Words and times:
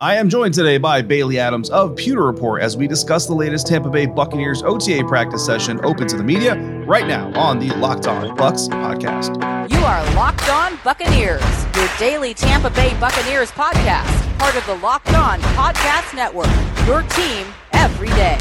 I 0.00 0.16
am 0.16 0.28
joined 0.28 0.54
today 0.54 0.76
by 0.76 1.02
Bailey 1.02 1.38
Adams 1.38 1.70
of 1.70 1.94
Pewter 1.94 2.26
Report 2.26 2.60
as 2.60 2.76
we 2.76 2.88
discuss 2.88 3.26
the 3.26 3.32
latest 3.32 3.68
Tampa 3.68 3.88
Bay 3.88 4.06
Buccaneers 4.06 4.60
OTA 4.64 5.04
practice 5.06 5.46
session 5.46 5.78
open 5.84 6.08
to 6.08 6.16
the 6.16 6.24
media 6.24 6.56
right 6.84 7.06
now 7.06 7.32
on 7.38 7.60
the 7.60 7.68
Locked 7.76 8.08
On 8.08 8.36
Bucs 8.36 8.68
podcast. 8.68 9.40
You 9.70 9.78
are 9.78 10.04
Locked 10.16 10.50
On 10.50 10.76
Buccaneers, 10.82 11.40
your 11.76 11.88
daily 11.96 12.34
Tampa 12.34 12.70
Bay 12.70 12.92
Buccaneers 12.98 13.52
podcast, 13.52 14.36
part 14.36 14.56
of 14.56 14.66
the 14.66 14.74
Locked 14.84 15.14
On 15.14 15.38
Podcast 15.54 16.12
Network. 16.12 16.48
Your 16.88 17.02
team 17.02 17.46
every 17.72 18.08
day. 18.08 18.36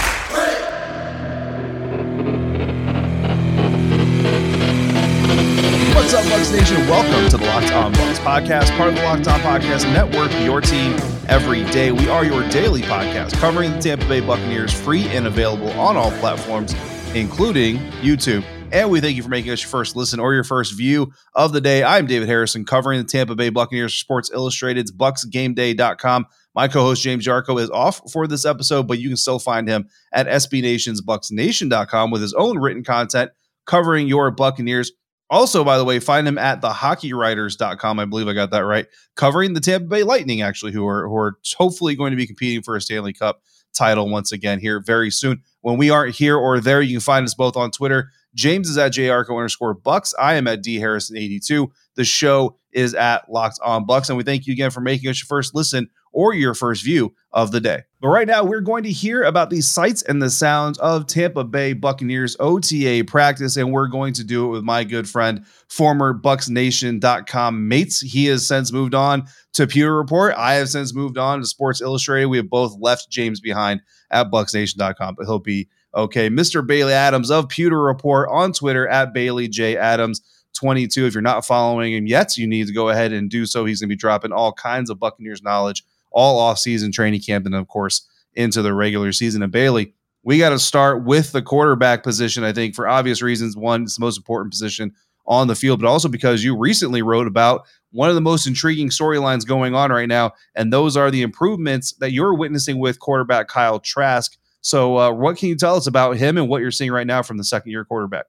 What's 5.93 6.15
up, 6.15 6.25
Bucs 6.25 6.51
Nation? 6.51 6.77
Welcome 6.87 7.29
to 7.29 7.37
the 7.37 7.45
Locked 7.45 7.71
On 7.73 7.93
Bucs 7.93 8.17
podcast, 8.17 8.75
part 8.75 8.89
of 8.89 8.95
the 8.95 9.03
Locked 9.03 9.27
On 9.27 9.39
Podcast 9.41 9.85
Network, 9.93 10.31
your 10.43 10.59
team 10.59 10.97
every 11.27 11.63
day. 11.71 11.91
We 11.91 12.09
are 12.09 12.25
your 12.25 12.47
daily 12.49 12.81
podcast 12.81 13.33
covering 13.39 13.71
the 13.71 13.79
Tampa 13.79 14.07
Bay 14.07 14.19
Buccaneers, 14.19 14.73
free 14.73 15.03
and 15.07 15.27
available 15.27 15.71
on 15.71 15.97
all 15.97 16.11
platforms, 16.19 16.73
including 17.15 17.77
YouTube. 18.01 18.43
And 18.71 18.89
we 18.89 19.01
thank 19.01 19.15
you 19.15 19.21
for 19.21 19.29
making 19.29 19.51
us 19.51 19.61
your 19.61 19.69
first 19.69 19.95
listen 19.95 20.19
or 20.19 20.33
your 20.33 20.43
first 20.43 20.75
view 20.75 21.13
of 21.35 21.53
the 21.53 21.61
day. 21.61 21.83
I'm 21.83 22.07
David 22.07 22.27
Harrison, 22.27 22.65
covering 22.65 22.97
the 22.99 23.05
Tampa 23.05 23.35
Bay 23.35 23.49
Buccaneers 23.49 23.93
Sports 23.93 24.31
Illustrated's 24.33 24.91
BucsGameDay.com. 24.91 26.25
My 26.55 26.67
co-host 26.67 27.03
James 27.03 27.27
Yarcho 27.27 27.61
is 27.61 27.69
off 27.69 28.01
for 28.11 28.25
this 28.25 28.45
episode, 28.45 28.87
but 28.87 28.97
you 28.99 29.09
can 29.09 29.17
still 29.17 29.37
find 29.37 29.67
him 29.67 29.87
at 30.11 30.27
SB 30.27 30.61
Nation's 30.63 31.01
BucsNation.com 31.01 32.09
with 32.09 32.21
his 32.21 32.33
own 32.33 32.57
written 32.57 32.83
content 32.83 33.31
covering 33.65 34.07
your 34.07 34.31
Buccaneers. 34.31 34.91
Also, 35.29 35.63
by 35.63 35.77
the 35.77 35.85
way, 35.85 35.99
find 35.99 36.27
him 36.27 36.37
at 36.37 36.61
thehockeywriters.com. 36.61 37.99
I 37.99 38.05
believe 38.05 38.27
I 38.27 38.33
got 38.33 38.51
that 38.51 38.65
right. 38.65 38.85
Covering 39.15 39.53
the 39.53 39.59
Tampa 39.59 39.87
Bay 39.87 40.03
Lightning, 40.03 40.41
actually, 40.41 40.73
who 40.73 40.85
are 40.87 41.07
who 41.07 41.15
are 41.15 41.39
hopefully 41.57 41.95
going 41.95 42.11
to 42.11 42.17
be 42.17 42.27
competing 42.27 42.61
for 42.61 42.75
a 42.75 42.81
Stanley 42.81 43.13
Cup 43.13 43.41
title 43.73 44.09
once 44.09 44.31
again 44.31 44.59
here 44.59 44.79
very 44.79 45.09
soon. 45.09 45.41
When 45.61 45.77
we 45.77 45.89
aren't 45.89 46.15
here 46.15 46.37
or 46.37 46.59
there, 46.59 46.81
you 46.81 46.95
can 46.95 47.01
find 47.01 47.25
us 47.25 47.33
both 47.33 47.55
on 47.55 47.71
Twitter. 47.71 48.11
James 48.35 48.69
is 48.69 48.77
at 48.77 48.93
jyarcho 48.93 49.35
underscore 49.35 49.75
bucs. 49.75 50.13
I 50.19 50.35
am 50.35 50.47
at 50.47 50.61
d 50.61 50.75
harrison 50.75 51.17
82. 51.17 51.71
The 51.95 52.03
show 52.03 52.57
is 52.71 52.93
at 52.93 53.29
locked 53.29 53.59
on 53.63 53.85
bucs. 53.85 54.09
And 54.09 54.17
we 54.17 54.23
thank 54.23 54.47
you 54.47 54.53
again 54.53 54.71
for 54.71 54.81
making 54.81 55.09
us 55.09 55.21
your 55.21 55.27
first 55.27 55.55
listen 55.55 55.89
or 56.13 56.33
your 56.33 56.53
first 56.53 56.83
view 56.83 57.13
of 57.31 57.51
the 57.51 57.59
day. 57.59 57.83
But 57.99 58.09
right 58.09 58.27
now, 58.27 58.43
we're 58.43 58.61
going 58.61 58.83
to 58.83 58.91
hear 58.91 59.23
about 59.23 59.49
the 59.49 59.61
sights 59.61 60.01
and 60.03 60.21
the 60.21 60.29
sounds 60.29 60.77
of 60.79 61.07
Tampa 61.07 61.43
Bay 61.43 61.73
Buccaneers 61.73 62.37
OTA 62.39 63.03
practice, 63.07 63.57
and 63.57 63.71
we're 63.71 63.87
going 63.87 64.13
to 64.13 64.23
do 64.23 64.45
it 64.45 64.49
with 64.49 64.63
my 64.63 64.83
good 64.83 65.09
friend, 65.09 65.45
former 65.67 66.13
BucsNation.com 66.13 67.67
mates. 67.67 68.01
He 68.01 68.25
has 68.25 68.47
since 68.47 68.71
moved 68.71 68.93
on 68.93 69.25
to 69.53 69.67
Pewter 69.67 69.95
Report. 69.95 70.35
I 70.37 70.55
have 70.55 70.69
since 70.69 70.93
moved 70.93 71.17
on 71.17 71.39
to 71.39 71.45
Sports 71.45 71.81
Illustrated. 71.81 72.27
We 72.27 72.37
have 72.37 72.49
both 72.49 72.77
left 72.79 73.09
James 73.09 73.39
behind 73.39 73.81
at 74.11 74.31
BucsNation.com, 74.31 75.15
but 75.15 75.25
he'll 75.25 75.39
be 75.39 75.67
okay. 75.95 76.29
Mr. 76.29 76.65
Bailey 76.65 76.93
Adams 76.93 77.31
of 77.31 77.49
Pewter 77.49 77.81
Report 77.81 78.29
on 78.31 78.53
Twitter 78.53 78.87
at 78.87 79.13
Bailey 79.13 79.47
J 79.47 79.77
Adams. 79.77 80.21
22. 80.55 81.07
If 81.07 81.15
you're 81.15 81.21
not 81.23 81.45
following 81.45 81.93
him 81.93 82.05
yet, 82.05 82.37
you 82.37 82.45
need 82.45 82.67
to 82.67 82.73
go 82.73 82.89
ahead 82.89 83.11
and 83.11 83.27
do 83.27 83.47
so. 83.47 83.65
He's 83.65 83.81
going 83.81 83.89
to 83.89 83.95
be 83.95 83.97
dropping 83.97 84.31
all 84.31 84.53
kinds 84.53 84.91
of 84.91 84.99
Buccaneers 84.99 85.41
knowledge 85.41 85.83
all 86.13 86.39
off-season 86.39 86.91
training 86.91 87.21
camp, 87.21 87.45
and 87.45 87.55
of 87.55 87.67
course 87.67 88.07
into 88.35 88.61
the 88.61 88.73
regular 88.73 89.11
season. 89.11 89.43
And 89.43 89.51
Bailey, 89.51 89.93
we 90.23 90.37
got 90.37 90.49
to 90.49 90.59
start 90.59 91.03
with 91.03 91.31
the 91.31 91.41
quarterback 91.41 92.03
position. 92.03 92.43
I 92.43 92.53
think 92.53 92.75
for 92.75 92.87
obvious 92.87 93.21
reasons. 93.21 93.55
One, 93.55 93.83
it's 93.83 93.97
the 93.97 94.05
most 94.05 94.17
important 94.17 94.51
position 94.51 94.93
on 95.25 95.47
the 95.47 95.55
field, 95.55 95.81
but 95.81 95.87
also 95.87 96.09
because 96.09 96.43
you 96.43 96.57
recently 96.57 97.01
wrote 97.01 97.27
about 97.27 97.65
one 97.91 98.09
of 98.09 98.15
the 98.15 98.21
most 98.21 98.47
intriguing 98.47 98.89
storylines 98.89 99.45
going 99.45 99.75
on 99.75 99.91
right 99.91 100.07
now, 100.07 100.31
and 100.55 100.73
those 100.73 100.97
are 100.97 101.11
the 101.11 101.21
improvements 101.21 101.93
that 101.99 102.11
you're 102.11 102.33
witnessing 102.33 102.79
with 102.79 102.99
quarterback 102.99 103.47
Kyle 103.47 103.79
Trask. 103.79 104.35
So, 104.61 104.97
uh, 104.97 105.11
what 105.11 105.37
can 105.37 105.49
you 105.49 105.55
tell 105.55 105.75
us 105.75 105.87
about 105.87 106.17
him 106.17 106.37
and 106.37 106.47
what 106.47 106.61
you're 106.61 106.71
seeing 106.71 106.91
right 106.91 107.07
now 107.07 107.21
from 107.21 107.37
the 107.37 107.43
second-year 107.43 107.85
quarterback? 107.85 108.25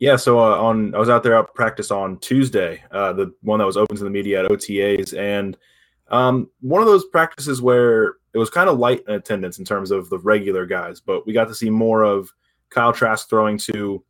Yeah, 0.00 0.16
so 0.16 0.38
uh, 0.38 0.56
on 0.56 0.94
I 0.94 0.98
was 0.98 1.08
out 1.08 1.22
there 1.22 1.36
at 1.36 1.54
practice 1.54 1.90
on 1.90 2.18
Tuesday, 2.18 2.82
uh, 2.92 3.12
the 3.12 3.32
one 3.42 3.58
that 3.58 3.66
was 3.66 3.76
open 3.76 3.96
to 3.96 4.04
the 4.04 4.10
media 4.10 4.44
at 4.44 4.50
OTAs, 4.50 5.16
and 5.16 5.56
um, 6.10 6.50
one 6.60 6.80
of 6.80 6.88
those 6.88 7.06
practices 7.06 7.60
where 7.60 8.16
it 8.32 8.38
was 8.38 8.50
kind 8.50 8.68
of 8.68 8.78
light 8.78 9.02
in 9.06 9.14
attendance 9.14 9.58
in 9.58 9.64
terms 9.64 9.90
of 9.90 10.08
the 10.10 10.18
regular 10.18 10.66
guys, 10.66 11.00
but 11.00 11.26
we 11.26 11.32
got 11.32 11.48
to 11.48 11.54
see 11.54 11.70
more 11.70 12.02
of 12.02 12.32
Kyle 12.70 12.92
Trask 12.92 13.28
throwing 13.28 13.58
to, 13.58 14.02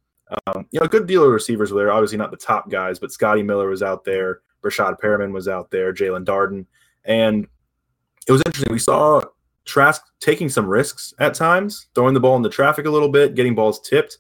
um, 0.47 0.67
you 0.71 0.81
know, 0.81 0.87
a 0.87 0.89
good 0.89 1.07
deal 1.07 1.25
of 1.25 1.31
receivers 1.31 1.73
were 1.73 1.81
there. 1.81 1.93
Obviously, 1.93 2.19
not 2.19 2.31
the 2.31 2.37
top 2.37 2.71
guys, 2.71 2.99
but 2.99 3.13
Scotty 3.13 3.43
Miller 3.43 3.69
was 3.69 3.83
out 3.83 4.05
there, 4.05 4.41
Breshad 4.63 5.01
Perriman 5.01 5.33
was 5.33 5.49
out 5.49 5.71
there, 5.71 5.93
Jaelon 5.93 6.25
Darden, 6.25 6.67
and 7.05 7.47
it 8.27 8.33
was 8.33 8.43
interesting. 8.45 8.73
We 8.73 8.79
saw 8.79 9.23
Trask 9.65 10.03
taking 10.21 10.49
some 10.49 10.67
risks 10.67 11.15
at 11.19 11.35
times, 11.35 11.89
throwing 11.95 12.15
the 12.15 12.21
ball 12.21 12.37
into 12.37 12.49
traffic 12.49 12.87
a 12.87 12.91
little 12.91 13.09
bit, 13.09 13.35
getting 13.35 13.55
balls 13.55 13.81
tipped. 13.81 14.19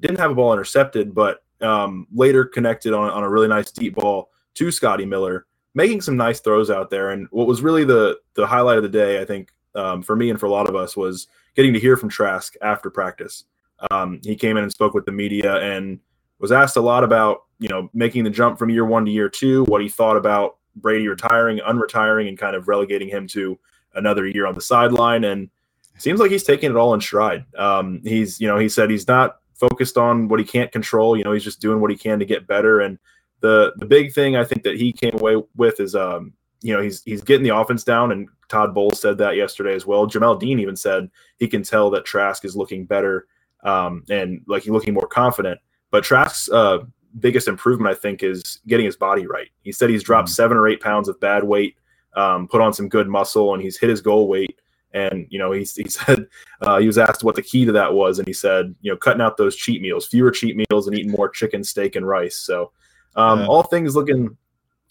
Didn't 0.00 0.18
have 0.18 0.30
a 0.30 0.34
ball 0.34 0.52
intercepted, 0.52 1.14
but 1.14 1.42
um, 1.60 2.06
later 2.12 2.44
connected 2.44 2.92
on, 2.92 3.10
on 3.10 3.22
a 3.22 3.28
really 3.28 3.48
nice 3.48 3.70
deep 3.70 3.94
ball 3.94 4.30
to 4.54 4.70
Scotty 4.70 5.06
Miller 5.06 5.46
making 5.76 6.00
some 6.00 6.16
nice 6.16 6.40
throws 6.40 6.70
out 6.70 6.88
there. 6.88 7.10
And 7.10 7.28
what 7.30 7.46
was 7.46 7.62
really 7.62 7.84
the 7.84 8.18
the 8.34 8.46
highlight 8.46 8.78
of 8.78 8.82
the 8.82 8.88
day, 8.88 9.20
I 9.20 9.24
think, 9.24 9.52
um, 9.76 10.02
for 10.02 10.16
me 10.16 10.30
and 10.30 10.40
for 10.40 10.46
a 10.46 10.50
lot 10.50 10.68
of 10.68 10.74
us, 10.74 10.96
was 10.96 11.28
getting 11.54 11.72
to 11.74 11.78
hear 11.78 11.96
from 11.96 12.08
Trask 12.08 12.54
after 12.62 12.90
practice. 12.90 13.44
Um, 13.90 14.20
he 14.24 14.34
came 14.34 14.56
in 14.56 14.64
and 14.64 14.72
spoke 14.72 14.94
with 14.94 15.04
the 15.04 15.12
media 15.12 15.56
and 15.56 16.00
was 16.38 16.50
asked 16.50 16.76
a 16.76 16.80
lot 16.80 17.04
about 17.04 17.44
you 17.60 17.68
know 17.68 17.90
making 17.94 18.24
the 18.24 18.30
jump 18.30 18.58
from 18.58 18.70
year 18.70 18.86
one 18.86 19.04
to 19.04 19.10
year 19.10 19.28
two, 19.28 19.64
what 19.64 19.82
he 19.82 19.88
thought 19.88 20.16
about 20.16 20.56
Brady 20.74 21.06
retiring, 21.06 21.58
unretiring, 21.58 22.26
and 22.26 22.38
kind 22.38 22.56
of 22.56 22.66
relegating 22.68 23.08
him 23.08 23.28
to 23.28 23.58
another 23.94 24.26
year 24.26 24.46
on 24.46 24.54
the 24.54 24.60
sideline. 24.60 25.24
And 25.24 25.50
seems 25.98 26.20
like 26.20 26.30
he's 26.30 26.42
taking 26.42 26.70
it 26.70 26.76
all 26.76 26.94
in 26.94 27.00
stride. 27.00 27.44
Um, 27.56 28.00
he's 28.02 28.40
you 28.40 28.48
know 28.48 28.56
he 28.56 28.70
said 28.70 28.88
he's 28.88 29.06
not 29.06 29.40
focused 29.52 29.98
on 29.98 30.28
what 30.28 30.40
he 30.40 30.46
can't 30.46 30.72
control. 30.72 31.18
You 31.18 31.24
know 31.24 31.32
he's 31.32 31.44
just 31.44 31.60
doing 31.60 31.82
what 31.82 31.90
he 31.90 31.98
can 31.98 32.18
to 32.18 32.24
get 32.24 32.46
better 32.46 32.80
and 32.80 32.98
the 33.40 33.72
the 33.76 33.86
big 33.86 34.12
thing 34.12 34.36
I 34.36 34.44
think 34.44 34.62
that 34.64 34.76
he 34.76 34.92
came 34.92 35.14
away 35.14 35.42
with 35.56 35.80
is 35.80 35.94
um, 35.94 36.32
you 36.62 36.74
know 36.74 36.82
he's 36.82 37.02
he's 37.04 37.22
getting 37.22 37.44
the 37.44 37.56
offense 37.56 37.84
down, 37.84 38.12
and 38.12 38.28
Todd 38.48 38.74
Bowles 38.74 39.00
said 39.00 39.18
that 39.18 39.36
yesterday 39.36 39.74
as 39.74 39.86
well. 39.86 40.06
Jamel 40.06 40.38
Dean 40.38 40.58
even 40.58 40.76
said 40.76 41.10
he 41.38 41.48
can 41.48 41.62
tell 41.62 41.90
that 41.90 42.04
Trask 42.04 42.44
is 42.44 42.56
looking 42.56 42.86
better 42.86 43.26
um, 43.66 44.04
and 44.08 44.40
like 44.46 44.62
he's 44.62 44.72
looking 44.72 44.94
more 44.94 45.06
confident. 45.06 45.60
But 45.90 46.04
Trask's 46.04 46.48
uh, 46.48 46.78
biggest 47.20 47.48
improvement, 47.48 47.94
I 47.94 47.98
think, 47.98 48.22
is 48.22 48.60
getting 48.66 48.86
his 48.86 48.96
body 48.96 49.26
right. 49.26 49.48
He 49.62 49.72
said 49.72 49.90
he's 49.90 50.02
dropped 50.02 50.28
mm-hmm. 50.28 50.34
seven 50.34 50.56
or 50.56 50.68
eight 50.68 50.80
pounds 50.80 51.08
of 51.08 51.20
bad 51.20 51.44
weight, 51.44 51.76
um, 52.14 52.48
put 52.48 52.60
on 52.60 52.72
some 52.72 52.88
good 52.88 53.08
muscle, 53.08 53.52
and 53.52 53.62
he's 53.62 53.78
hit 53.78 53.90
his 53.90 54.00
goal 54.00 54.28
weight. 54.28 54.58
And 54.92 55.26
you 55.28 55.38
know, 55.38 55.52
he, 55.52 55.60
he 55.60 55.64
said 55.88 56.26
uh, 56.62 56.78
he 56.78 56.86
was 56.86 56.98
asked 56.98 57.24
what 57.24 57.34
the 57.34 57.42
key 57.42 57.64
to 57.64 57.72
that 57.72 57.92
was, 57.92 58.18
and 58.18 58.26
he 58.26 58.34
said, 58.34 58.74
you 58.80 58.90
know, 58.90 58.96
cutting 58.96 59.20
out 59.22 59.36
those 59.36 59.56
cheat 59.56 59.82
meals, 59.82 60.06
fewer 60.06 60.30
cheat 60.30 60.56
meals, 60.56 60.86
and 60.86 60.96
eating 60.96 61.12
more 61.12 61.28
chicken, 61.28 61.64
steak, 61.64 61.96
and 61.96 62.06
rice. 62.06 62.38
So 62.38 62.72
um, 63.16 63.40
yeah. 63.40 63.46
All 63.46 63.62
things 63.62 63.96
looking 63.96 64.36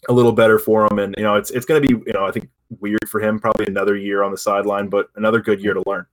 a 0.08 0.12
little 0.12 0.32
better 0.32 0.58
for 0.58 0.86
him, 0.86 0.98
and 0.98 1.14
you 1.16 1.24
know 1.24 1.34
it's 1.36 1.50
it's 1.50 1.66
going 1.66 1.82
to 1.82 1.88
be 1.88 1.94
you 2.06 2.12
know 2.12 2.26
I 2.26 2.30
think 2.30 2.48
weird 2.80 3.08
for 3.08 3.20
him 3.20 3.38
probably 3.38 3.66
another 3.66 3.96
year 3.96 4.22
on 4.22 4.30
the 4.30 4.38
sideline, 4.38 4.88
but 4.88 5.08
another 5.16 5.40
good 5.40 5.62
year 5.62 5.74
to 5.74 5.82
learn. 5.86 6.06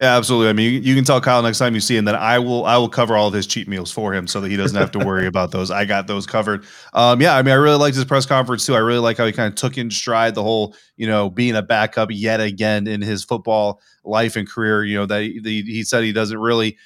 Yeah, 0.00 0.16
absolutely. 0.16 0.48
I 0.48 0.52
mean, 0.52 0.72
you, 0.72 0.80
you, 0.80 0.94
can 0.96 1.04
tell 1.04 1.20
Kyle 1.20 1.40
next 1.40 1.58
time 1.58 1.72
you 1.72 1.80
see 1.80 1.96
him 1.96 2.04
that 2.06 2.16
I 2.16 2.38
will 2.40 2.64
I 2.66 2.76
will 2.76 2.88
cover 2.88 3.16
all 3.16 3.28
of 3.28 3.32
his 3.32 3.46
cheat 3.46 3.68
meals 3.68 3.92
for 3.92 4.12
him 4.12 4.26
so 4.26 4.40
that 4.40 4.50
he 4.50 4.56
doesn't 4.56 4.76
have 4.76 4.90
to 4.90 4.98
worry 5.06 5.26
about 5.26 5.52
those. 5.52 5.70
I 5.70 5.84
got 5.84 6.08
those 6.08 6.26
covered. 6.26 6.64
Um, 6.94 7.20
yeah, 7.20 7.36
I 7.36 7.42
mean, 7.42 7.52
I 7.52 7.56
really 7.56 7.78
liked 7.78 7.94
his 7.94 8.04
press 8.04 8.26
conference 8.26 8.66
too. 8.66 8.74
I 8.74 8.80
really 8.80 8.98
like 8.98 9.18
how 9.18 9.26
he 9.26 9.32
kind 9.32 9.48
of 9.48 9.54
took 9.54 9.78
in 9.78 9.92
stride 9.92 10.34
the 10.34 10.42
whole, 10.42 10.74
you 10.96 11.06
know, 11.06 11.30
being 11.30 11.54
a 11.54 11.62
backup 11.62 12.08
yet 12.10 12.40
again 12.40 12.88
in 12.88 13.02
his 13.02 13.22
football 13.22 13.80
life 14.02 14.34
and 14.34 14.48
career. 14.48 14.84
You 14.84 14.98
know, 14.98 15.06
that 15.06 15.22
he, 15.22 15.62
he 15.62 15.84
said 15.84 16.02
he 16.02 16.12
doesn't 16.12 16.38
really 16.38 16.76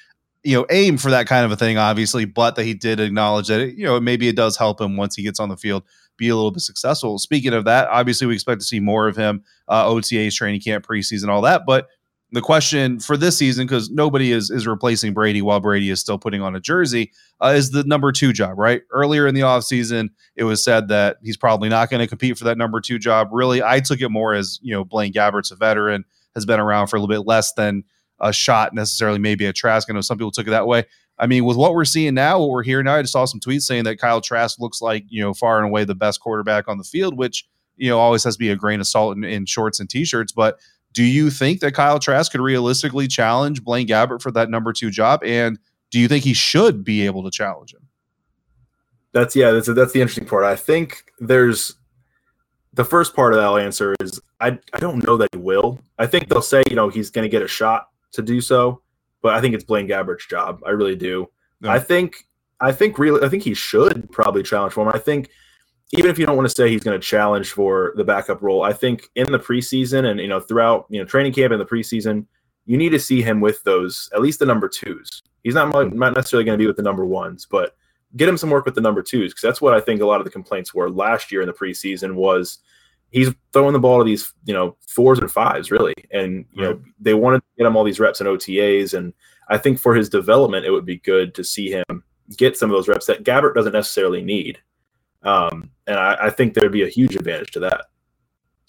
you 0.43 0.55
know, 0.55 0.65
aim 0.69 0.97
for 0.97 1.11
that 1.11 1.27
kind 1.27 1.45
of 1.45 1.51
a 1.51 1.55
thing, 1.55 1.77
obviously, 1.77 2.25
but 2.25 2.55
that 2.55 2.63
he 2.63 2.73
did 2.73 2.99
acknowledge 2.99 3.47
that, 3.47 3.59
it, 3.59 3.75
you 3.75 3.85
know, 3.85 3.99
maybe 3.99 4.27
it 4.27 4.35
does 4.35 4.55
help 4.57 4.79
him 4.79 4.95
once 4.95 5.15
he 5.15 5.23
gets 5.23 5.39
on 5.39 5.49
the 5.49 5.57
field 5.57 5.83
be 6.17 6.29
a 6.29 6.35
little 6.35 6.51
bit 6.51 6.61
successful. 6.61 7.17
Speaking 7.17 7.53
of 7.53 7.65
that, 7.65 7.87
obviously, 7.89 8.27
we 8.27 8.33
expect 8.33 8.61
to 8.61 8.67
see 8.67 8.79
more 8.79 9.07
of 9.07 9.15
him, 9.15 9.43
uh, 9.67 9.85
OTAs, 9.85 10.35
training 10.35 10.61
camp, 10.61 10.85
preseason, 10.85 11.29
all 11.29 11.41
that. 11.41 11.63
But 11.65 11.87
the 12.31 12.41
question 12.41 12.99
for 12.99 13.17
this 13.17 13.37
season, 13.37 13.65
because 13.65 13.89
nobody 13.89 14.31
is 14.31 14.51
is 14.51 14.67
replacing 14.67 15.13
Brady 15.13 15.41
while 15.41 15.59
Brady 15.59 15.89
is 15.89 15.99
still 15.99 16.19
putting 16.19 16.41
on 16.41 16.55
a 16.55 16.59
jersey, 16.59 17.11
uh, 17.41 17.53
is 17.55 17.71
the 17.71 17.83
number 17.85 18.11
two 18.11 18.33
job, 18.33 18.59
right? 18.59 18.83
Earlier 18.91 19.25
in 19.27 19.33
the 19.33 19.41
offseason, 19.41 20.09
it 20.35 20.43
was 20.43 20.63
said 20.63 20.89
that 20.89 21.17
he's 21.23 21.37
probably 21.37 21.69
not 21.69 21.89
going 21.89 22.01
to 22.01 22.07
compete 22.07 22.37
for 22.37 22.43
that 22.43 22.57
number 22.57 22.81
two 22.81 22.99
job. 22.99 23.29
Really, 23.31 23.63
I 23.63 23.79
took 23.79 23.99
it 24.01 24.09
more 24.09 24.35
as, 24.35 24.59
you 24.61 24.73
know, 24.73 24.83
Blaine 24.85 25.11
Gabbert's 25.11 25.51
a 25.51 25.55
veteran, 25.55 26.05
has 26.35 26.45
been 26.45 26.59
around 26.59 26.87
for 26.87 26.97
a 26.97 26.99
little 26.99 27.13
bit 27.13 27.25
less 27.25 27.53
than 27.53 27.83
a 28.21 28.33
shot 28.33 28.73
necessarily, 28.73 29.19
maybe 29.19 29.45
a 29.45 29.53
Trask. 29.53 29.89
I 29.89 29.93
know 29.93 30.01
some 30.01 30.17
people 30.17 30.31
took 30.31 30.47
it 30.47 30.51
that 30.51 30.67
way. 30.67 30.85
I 31.17 31.27
mean, 31.27 31.43
with 31.45 31.57
what 31.57 31.73
we're 31.73 31.85
seeing 31.85 32.13
now, 32.13 32.39
what 32.39 32.49
we're 32.49 32.63
hearing 32.63 32.85
now, 32.85 32.95
I 32.95 33.01
just 33.01 33.13
saw 33.13 33.25
some 33.25 33.39
tweets 33.39 33.63
saying 33.63 33.83
that 33.83 33.99
Kyle 33.99 34.21
Trask 34.21 34.59
looks 34.59 34.81
like, 34.81 35.03
you 35.09 35.21
know, 35.21 35.33
far 35.33 35.57
and 35.57 35.67
away 35.67 35.83
the 35.83 35.95
best 35.95 36.21
quarterback 36.21 36.67
on 36.67 36.77
the 36.77 36.83
field, 36.83 37.17
which, 37.17 37.47
you 37.75 37.89
know, 37.89 37.99
always 37.99 38.23
has 38.23 38.35
to 38.35 38.39
be 38.39 38.49
a 38.49 38.55
grain 38.55 38.79
of 38.79 38.87
salt 38.87 39.17
in, 39.17 39.23
in 39.23 39.45
shorts 39.45 39.79
and 39.79 39.89
t 39.89 40.05
shirts. 40.05 40.31
But 40.31 40.59
do 40.93 41.03
you 41.03 41.29
think 41.29 41.59
that 41.59 41.73
Kyle 41.73 41.99
Trask 41.99 42.31
could 42.31 42.41
realistically 42.41 43.07
challenge 43.07 43.63
Blaine 43.63 43.87
Gabbert 43.87 44.21
for 44.21 44.31
that 44.31 44.49
number 44.49 44.71
two 44.71 44.89
job? 44.89 45.21
And 45.23 45.59
do 45.91 45.99
you 45.99 46.07
think 46.07 46.23
he 46.23 46.33
should 46.33 46.83
be 46.83 47.05
able 47.05 47.23
to 47.23 47.31
challenge 47.31 47.73
him? 47.73 47.81
That's, 49.11 49.35
yeah, 49.35 49.51
that's, 49.51 49.67
that's 49.67 49.91
the 49.91 50.01
interesting 50.01 50.25
part. 50.25 50.45
I 50.45 50.55
think 50.55 51.03
there's, 51.19 51.75
the 52.73 52.85
first 52.85 53.15
part 53.15 53.33
of 53.33 53.39
that 53.39 53.61
answer 53.61 53.95
is 53.99 54.21
I 54.39 54.57
I 54.73 54.79
don't 54.79 55.05
know 55.05 55.17
that 55.17 55.29
he 55.33 55.37
will. 55.37 55.79
I 55.97 56.07
think 56.07 56.29
they'll 56.29 56.41
say 56.41 56.63
you 56.69 56.75
know 56.75 56.89
he's 56.89 57.09
going 57.09 57.23
to 57.23 57.29
get 57.29 57.41
a 57.41 57.47
shot 57.47 57.88
to 58.13 58.21
do 58.21 58.41
so, 58.41 58.81
but 59.21 59.33
I 59.33 59.41
think 59.41 59.55
it's 59.55 59.63
Blaine 59.63 59.87
Gabbert's 59.87 60.25
job. 60.25 60.61
I 60.65 60.71
really 60.71 60.95
do. 60.95 61.27
Yeah. 61.61 61.73
I 61.73 61.79
think 61.79 62.27
I 62.59 62.71
think 62.71 62.99
really 62.99 63.25
I 63.25 63.29
think 63.29 63.43
he 63.43 63.53
should 63.53 64.11
probably 64.11 64.43
challenge 64.43 64.73
for 64.73 64.85
him. 64.85 64.91
I 64.93 64.99
think 64.99 65.29
even 65.91 66.11
if 66.11 66.19
you 66.19 66.25
don't 66.25 66.35
want 66.35 66.47
to 66.47 66.55
say 66.55 66.69
he's 66.69 66.83
going 66.83 66.99
to 66.99 67.05
challenge 67.05 67.51
for 67.51 67.93
the 67.95 68.03
backup 68.03 68.41
role, 68.41 68.63
I 68.63 68.73
think 68.73 69.09
in 69.15 69.31
the 69.31 69.39
preseason 69.39 70.09
and 70.09 70.19
you 70.19 70.27
know 70.27 70.39
throughout 70.39 70.85
you 70.89 70.99
know 70.99 71.05
training 71.05 71.33
camp 71.33 71.51
and 71.51 71.61
the 71.61 71.65
preseason, 71.65 72.25
you 72.65 72.77
need 72.77 72.89
to 72.89 72.99
see 72.99 73.21
him 73.21 73.41
with 73.41 73.63
those 73.63 74.09
at 74.13 74.21
least 74.21 74.39
the 74.39 74.45
number 74.45 74.69
twos. 74.69 75.21
He's 75.43 75.55
not 75.55 75.69
not 75.93 76.15
necessarily 76.15 76.45
going 76.45 76.57
to 76.57 76.61
be 76.61 76.67
with 76.67 76.77
the 76.77 76.83
number 76.83 77.05
ones, 77.05 77.47
but 77.49 77.75
get 78.15 78.29
him 78.29 78.37
some 78.37 78.49
work 78.49 78.65
with 78.65 78.75
the 78.75 78.81
number 78.81 79.01
twos 79.01 79.31
because 79.31 79.41
that's 79.41 79.61
what 79.61 79.73
I 79.73 79.79
think 79.79 80.01
a 80.01 80.05
lot 80.05 80.19
of 80.19 80.25
the 80.25 80.31
complaints 80.31 80.73
were 80.73 80.89
last 80.89 81.31
year 81.31 81.41
in 81.41 81.47
the 81.47 81.53
preseason 81.53 82.15
was 82.15 82.59
he's 83.11 83.29
throwing 83.53 83.73
the 83.73 83.79
ball 83.79 83.99
to 83.99 84.03
these 84.03 84.33
you 84.45 84.53
know 84.53 84.75
fours 84.87 85.19
and 85.19 85.31
fives 85.31 85.71
really, 85.71 85.95
and 86.11 86.45
you 86.53 86.65
right. 86.65 86.75
know 86.75 86.81
they 86.99 87.13
wanted 87.13 87.39
to 87.39 87.45
get 87.57 87.67
him 87.67 87.75
all 87.75 87.83
these 87.83 87.99
reps 87.99 88.21
in 88.21 88.27
OTAs, 88.27 88.93
and 88.93 89.13
I 89.49 89.57
think 89.57 89.79
for 89.79 89.95
his 89.95 90.09
development 90.09 90.65
it 90.65 90.71
would 90.71 90.85
be 90.85 90.97
good 90.97 91.35
to 91.35 91.43
see 91.43 91.69
him 91.69 92.03
get 92.37 92.57
some 92.57 92.69
of 92.69 92.75
those 92.75 92.87
reps 92.87 93.07
that 93.07 93.23
Gabbert 93.23 93.55
doesn't 93.55 93.73
necessarily 93.73 94.21
need, 94.21 94.59
um, 95.23 95.69
and 95.87 95.97
I, 95.97 96.17
I 96.27 96.29
think 96.29 96.53
there'd 96.53 96.71
be 96.71 96.83
a 96.83 96.89
huge 96.89 97.15
advantage 97.15 97.51
to 97.51 97.59
that. 97.61 97.85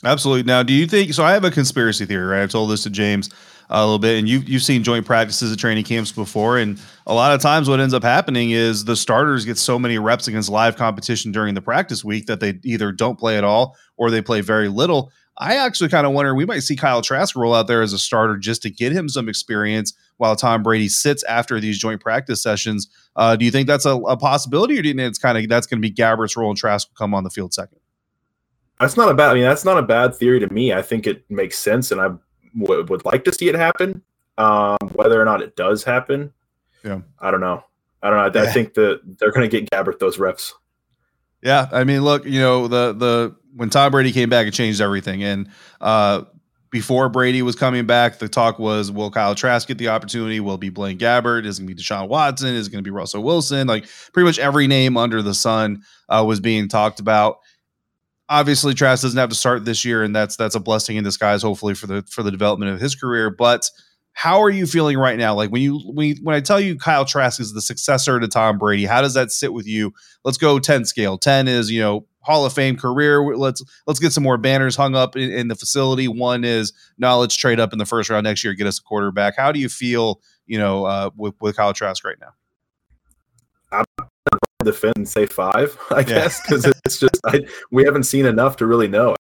Absolutely. 0.02 0.44
Now, 0.44 0.62
do 0.62 0.72
you 0.72 0.87
think 0.87 1.12
so? 1.12 1.25
I 1.25 1.32
have 1.32 1.44
a 1.44 1.50
conspiracy 1.50 2.06
theory, 2.06 2.25
right? 2.25 2.42
I 2.42 2.46
told 2.46 2.70
this 2.70 2.84
to 2.84 2.90
James 2.90 3.28
a 3.70 3.81
little 3.81 3.99
bit, 3.99 4.19
and 4.19 4.28
you've 4.28 4.49
you've 4.49 4.62
seen 4.62 4.82
joint 4.82 5.06
practices 5.06 5.52
at 5.52 5.58
training 5.58 5.84
camps 5.84 6.11
before, 6.11 6.58
and 6.58 6.81
a 7.06 7.14
lot 7.14 7.32
of 7.32 7.40
times 7.40 7.69
what 7.69 7.81
ends 7.81 7.94
up 7.94 8.02
happening 8.02 8.50
is 8.50 8.84
the 8.84 8.96
starters 8.96 9.44
get 9.44 9.56
so 9.56 9.78
many 9.78 9.99
reps 9.99 10.26
against 10.26 10.50
live 10.50 10.76
competition 10.76 11.31
during 11.31 11.55
the 11.55 11.62
practice 11.62 12.05
week 12.05 12.26
that 12.26 12.40
they 12.40 12.58
either 12.64 12.90
don't 12.93 13.19
play 13.19 13.38
at 13.38 13.44
all 13.44 13.76
or 13.96 14.11
they 14.11 14.20
play 14.20 14.40
very 14.40 14.69
little. 14.69 15.12
I 15.38 15.56
actually 15.56 15.88
kind 15.88 16.06
of 16.06 16.12
wonder 16.12 16.34
we 16.34 16.44
might 16.44 16.61
see 16.61 16.76
Kyle 16.76 17.00
Trask 17.00 17.34
roll 17.34 17.55
out 17.55 17.67
there 17.67 17.81
as 17.81 17.94
a 17.94 17.99
starter 17.99 18.37
just 18.37 18.61
to 18.62 18.70
get 18.70 18.93
him 18.93 19.08
some 19.08 19.28
experience 19.28 19.94
while 20.19 20.37
Tom 20.37 20.62
Brady 20.62 20.88
sits 20.88 21.25
after 21.25 21.58
these 21.61 21.78
joint 21.78 22.00
practice 22.00 22.43
sessions. 22.43 22.88
Uh, 23.16 23.37
do 23.37 23.46
you 23.46 23.50
think 23.50 23.66
that's 23.66 23.87
a, 23.87 23.94
a, 23.96 24.16
possibility, 24.19 24.78
or 24.78 24.82
do 24.82 24.88
you 24.88 24.94
think 24.94 25.08
it's 25.08 25.19
kind 25.19 25.38
of 25.38 25.49
that's 25.49 25.66
going 25.66 25.81
to 25.81 25.88
be 25.88 25.94
Gabbert's 25.94 26.37
role 26.37 26.50
and 26.50 26.58
Trask 26.58 26.88
will 26.88 26.96
come 26.96 27.14
on 27.14 27.25
the 27.25 27.31
field 27.31 27.55
second? 27.55 27.78
That's 28.81 28.96
not 28.96 29.11
a 29.11 29.14
bad. 29.14 29.31
I 29.31 29.34
mean, 29.34 29.44
that's 29.44 29.64
not 29.64 29.78
a 29.78 29.82
bad 29.82 30.14
theory 30.14 30.40
to 30.40 30.52
me. 30.52 30.75
I 30.75 30.82
think 30.82 31.06
it 31.06 31.25
makes 31.31 31.58
sense, 31.58 31.90
and 31.90 32.00
I 32.00 32.11
w- 32.58 32.85
would 32.85 33.05
like 33.05 33.25
to 33.25 33.32
see 33.32 33.49
it 33.49 33.55
happen. 33.55 34.02
Um, 34.38 34.79
whether 34.93 35.20
or 35.20 35.25
not 35.25 35.43
it 35.43 35.56
does 35.56 35.85
happen, 35.85 36.32
yeah, 36.85 37.00
I 37.19 37.31
don't 37.31 37.41
know. 37.41 37.64
I 38.02 38.11
don't 38.11 38.19
know. 38.35 38.41
I, 38.41 38.44
yeah. 38.44 38.50
I 38.50 38.52
think 38.52 38.75
that 38.75 39.00
they're 39.19 39.32
going 39.32 39.49
to 39.49 39.61
get 39.61 39.70
Gabbert 39.70 39.99
those 39.99 40.19
reps. 40.19 40.55
Yeah, 41.43 41.69
I 41.73 41.85
mean, 41.85 42.02
look, 42.02 42.25
you 42.25 42.41
know, 42.41 42.69
the 42.69 42.93
the 42.93 43.37
when 43.55 43.70
Tom 43.70 43.93
Brady 43.93 44.12
came 44.12 44.29
back, 44.29 44.47
it 44.47 44.52
changed 44.52 44.81
everything. 44.81 45.23
And 45.23 45.49
uh, 45.81 46.23
before 46.70 47.08
Brady 47.08 47.43
was 47.43 47.56
coming 47.56 47.87
back, 47.87 48.19
the 48.19 48.29
talk 48.29 48.58
was, 48.58 48.93
will 48.93 49.11
Kyle 49.11 49.35
Trask 49.35 49.67
get 49.67 49.79
the 49.79 49.88
opportunity? 49.88 50.41
Will 50.41 50.56
be 50.56 50.70
Blaine 50.70 50.99
Gabbert? 50.99 51.44
Is 51.44 51.58
it 51.58 51.62
going 51.62 51.69
to 51.69 51.75
be 51.75 51.82
Deshaun 51.82 52.08
Watson? 52.08 52.55
Is 52.55 52.69
it 52.69 52.70
going 52.70 52.82
to 52.82 52.88
be 52.88 52.94
Russell 52.94 53.23
Wilson? 53.23 53.67
Like 53.67 53.87
pretty 54.12 54.26
much 54.26 54.38
every 54.38 54.67
name 54.67 54.97
under 54.97 55.20
the 55.20 55.35
sun 55.35 55.82
uh, 56.08 56.25
was 56.26 56.41
being 56.41 56.69
talked 56.69 57.00
about 57.00 57.38
obviously 58.31 58.73
Trask 58.73 59.03
doesn't 59.03 59.19
have 59.19 59.29
to 59.29 59.35
start 59.35 59.65
this 59.65 59.85
year, 59.85 60.03
and 60.03 60.17
that's 60.17 60.37
that's 60.37 60.55
a 60.55 60.61
blessing 60.61 60.97
in 60.97 61.05
disguise, 61.05 61.43
hopefully 61.43 61.75
for 61.75 61.87
the 61.87 62.03
for 62.09 62.23
the 62.23 62.31
development 62.31 62.73
of 62.73 62.81
his 62.81 62.94
career. 62.94 63.29
But 63.29 63.69
how 64.12 64.41
are 64.43 64.50
you 64.50 64.67
feeling 64.67 64.97
right 64.97 65.19
now? 65.19 65.35
Like 65.35 65.50
when 65.50 65.61
you 65.61 65.79
when 65.81 66.09
you, 66.09 66.15
when 66.23 66.35
I 66.35 66.41
tell 66.41 66.61
you 66.61 66.77
Kyle 66.77 67.05
Trask 67.05 67.41
is 67.41 67.53
the 67.53 67.61
successor 67.61 68.19
to 68.19 68.29
Tom 68.29 68.59
Brady, 68.59 68.87
how 68.87 69.03
does 69.03 69.15
that 69.15 69.31
sit 69.32 69.53
with 69.53 69.67
you? 69.67 69.93
Let's 70.25 70.38
go 70.38 70.59
ten 70.59 70.85
scale. 70.85 71.19
Ten 71.19 71.49
is 71.49 71.71
you 71.71 71.81
know 71.81 72.06
Hall 72.21 72.47
of 72.47 72.53
Fame 72.53 72.77
career. 72.77 73.37
Let's 73.37 73.62
let's 73.87 74.00
get 74.00 74.12
some 74.12 74.23
more 74.23 74.38
banners 74.38 74.76
hung 74.76 74.94
up 74.94 75.17
in, 75.17 75.31
in 75.31 75.49
the 75.49 75.56
facility. 75.56 76.09
One 76.09 76.44
is 76.44 76.73
now 76.99 77.19
let's 77.19 77.37
trade 77.37 77.61
up 77.61 77.73
in 77.73 77.79
the 77.79 77.87
first 77.87 78.09
round 78.11 78.25
next 78.25 78.44
year, 78.44 78.55
get 78.55 78.67
us 78.67 78.79
a 78.79 78.83
quarterback. 78.83 79.37
How 79.37 79.53
do 79.53 79.61
you 79.61 79.69
feel? 79.69 80.21
You 80.47 80.59
know, 80.59 80.85
uh, 80.85 81.11
with 81.17 81.35
with 81.41 81.56
Kyle 81.56 81.73
Trask 81.73 82.05
right 82.05 82.19
now? 82.21 82.33
Defend 84.70 84.96
and 84.96 85.08
say 85.08 85.26
five, 85.26 85.78
I 85.90 86.02
guess, 86.02 86.40
because 86.43 86.67
it's 86.84 86.99
just 86.99 87.20
I, 87.26 87.40
we 87.70 87.84
haven't 87.84 88.05
seen 88.05 88.26
enough 88.26 88.56
to 88.58 88.67
really 88.67 88.88
know. 88.88 89.17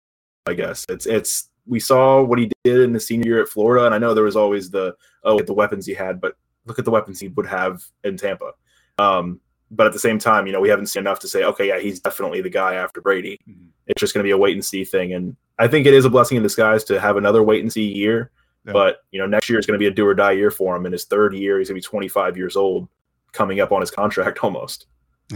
I 0.47 0.55
guess 0.55 0.85
it's 0.89 1.07
it's 1.07 1.51
we 1.67 1.81
saw 1.81 2.23
what 2.23 2.39
he 2.39 2.51
did 2.65 2.81
in 2.81 2.93
the 2.93 3.01
senior 3.01 3.27
year 3.27 3.43
at 3.43 3.49
Florida, 3.49 3.87
and 3.87 3.95
I 3.95 3.99
know 3.99 4.15
there 4.15 4.25
was 4.25 4.37
always 4.37 4.71
the 4.71 4.95
oh 5.25 5.41
the 5.41 5.53
weapons 5.53 5.87
he 5.87 5.95
had, 5.95 6.21
but 6.21 6.37
look 6.65 6.79
at 6.79 6.85
the 6.85 6.91
weapons 6.91 7.21
he 7.21 7.29
would 7.29 7.47
have 7.47 7.83
in 8.05 8.17
Tampa. 8.17 8.53
Um, 8.99 9.41
but 9.71 9.87
at 9.87 9.93
the 9.93 9.99
same 9.99 10.19
time, 10.19 10.47
you 10.47 10.53
know, 10.53 10.61
we 10.61 10.69
haven't 10.69 10.87
seen 10.87 11.01
enough 11.01 11.19
to 11.21 11.29
say, 11.29 11.43
okay, 11.45 11.69
yeah, 11.69 11.81
he's 11.81 12.01
definitely 12.01 12.41
the 12.41 12.51
guy 12.51 12.75
after 12.75 13.01
Brady. 13.01 13.39
Mm-hmm. 13.49 13.67
It's 13.89 14.01
just 14.01 14.15
going 14.15 14.23
to 14.23 14.27
be 14.27 14.33
a 14.33 14.39
wait 14.39 14.55
and 14.55 14.65
see 14.65 14.85
thing, 14.85 15.13
and 15.13 15.37
I 15.59 15.69
think 15.69 15.87
it 15.87 15.95
is 15.95 16.05
a 16.05 16.11
blessing 16.11 16.37
in 16.37 16.43
disguise 16.43 16.85
to 16.85 17.01
have 17.01 17.17
another 17.17 17.43
wait 17.43 17.63
and 17.63 17.73
see 17.73 17.85
year. 17.85 18.31
Yeah. 18.65 18.73
But 18.73 18.99
you 19.11 19.21
know, 19.21 19.27
next 19.27 19.49
year 19.49 19.59
is 19.59 19.67
going 19.67 19.79
to 19.79 19.83
be 19.83 19.87
a 19.87 19.93
do 19.93 20.07
or 20.07 20.15
die 20.15 20.33
year 20.33 20.51
for 20.51 20.77
him. 20.77 20.87
In 20.87 20.93
his 20.93 21.05
third 21.05 21.35
year, 21.35 21.59
he's 21.59 21.69
going 21.69 21.81
to 21.81 21.87
be 21.87 21.91
25 21.91 22.37
years 22.37 22.57
old, 22.57 22.89
coming 23.33 23.61
up 23.61 23.73
on 23.73 23.81
his 23.81 23.91
contract 23.91 24.39
almost. 24.43 24.87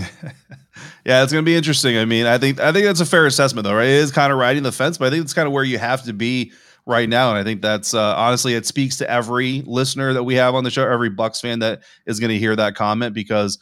yeah, 1.05 1.23
it's 1.23 1.33
going 1.33 1.45
to 1.45 1.49
be 1.49 1.57
interesting. 1.57 1.97
I 1.99 2.05
mean, 2.05 2.27
I 2.27 2.39
think 2.39 2.61
I 2.61 2.73
think 2.73 2.87
that's 2.87 3.01
a 3.01 3.07
fair 3.07 3.27
assessment, 3.27 3.65
though, 3.65 3.75
right? 3.75 3.89
It 3.89 3.95
is 3.95 4.13
kind 4.13 4.33
of 4.33 4.39
riding 4.39 4.63
the 4.63 4.73
fence, 4.73 4.99
but 4.99 5.07
I 5.07 5.11
think 5.11 5.25
it's 5.25 5.35
kind 5.35 5.47
of 5.47 5.53
where 5.53 5.65
you 5.65 5.79
have 5.79 6.05
to 6.05 6.13
be 6.13 6.53
right 6.87 7.09
now, 7.09 7.31
and 7.31 7.39
I 7.39 7.45
think 7.45 7.61
that's 7.61 7.93
uh, 7.93 8.15
honestly 8.17 8.55
it 8.55 8.67
speaks 8.67 8.97
to 8.99 9.11
every 9.11 9.63
listener 9.63 10.13
that 10.13 10.25
we 10.25 10.35
have 10.37 10.55
on 10.55 10.65
the 10.65 10.71
show, 10.71 10.89
every 10.89 11.11
Bucs 11.11 11.41
fan 11.41 11.59
that 11.61 11.83
is 12.07 12.21
going 12.21 12.31
to 12.31 12.39
hear 12.39 12.55
that 12.57 12.75
comment 12.75 13.15
because 13.15 13.59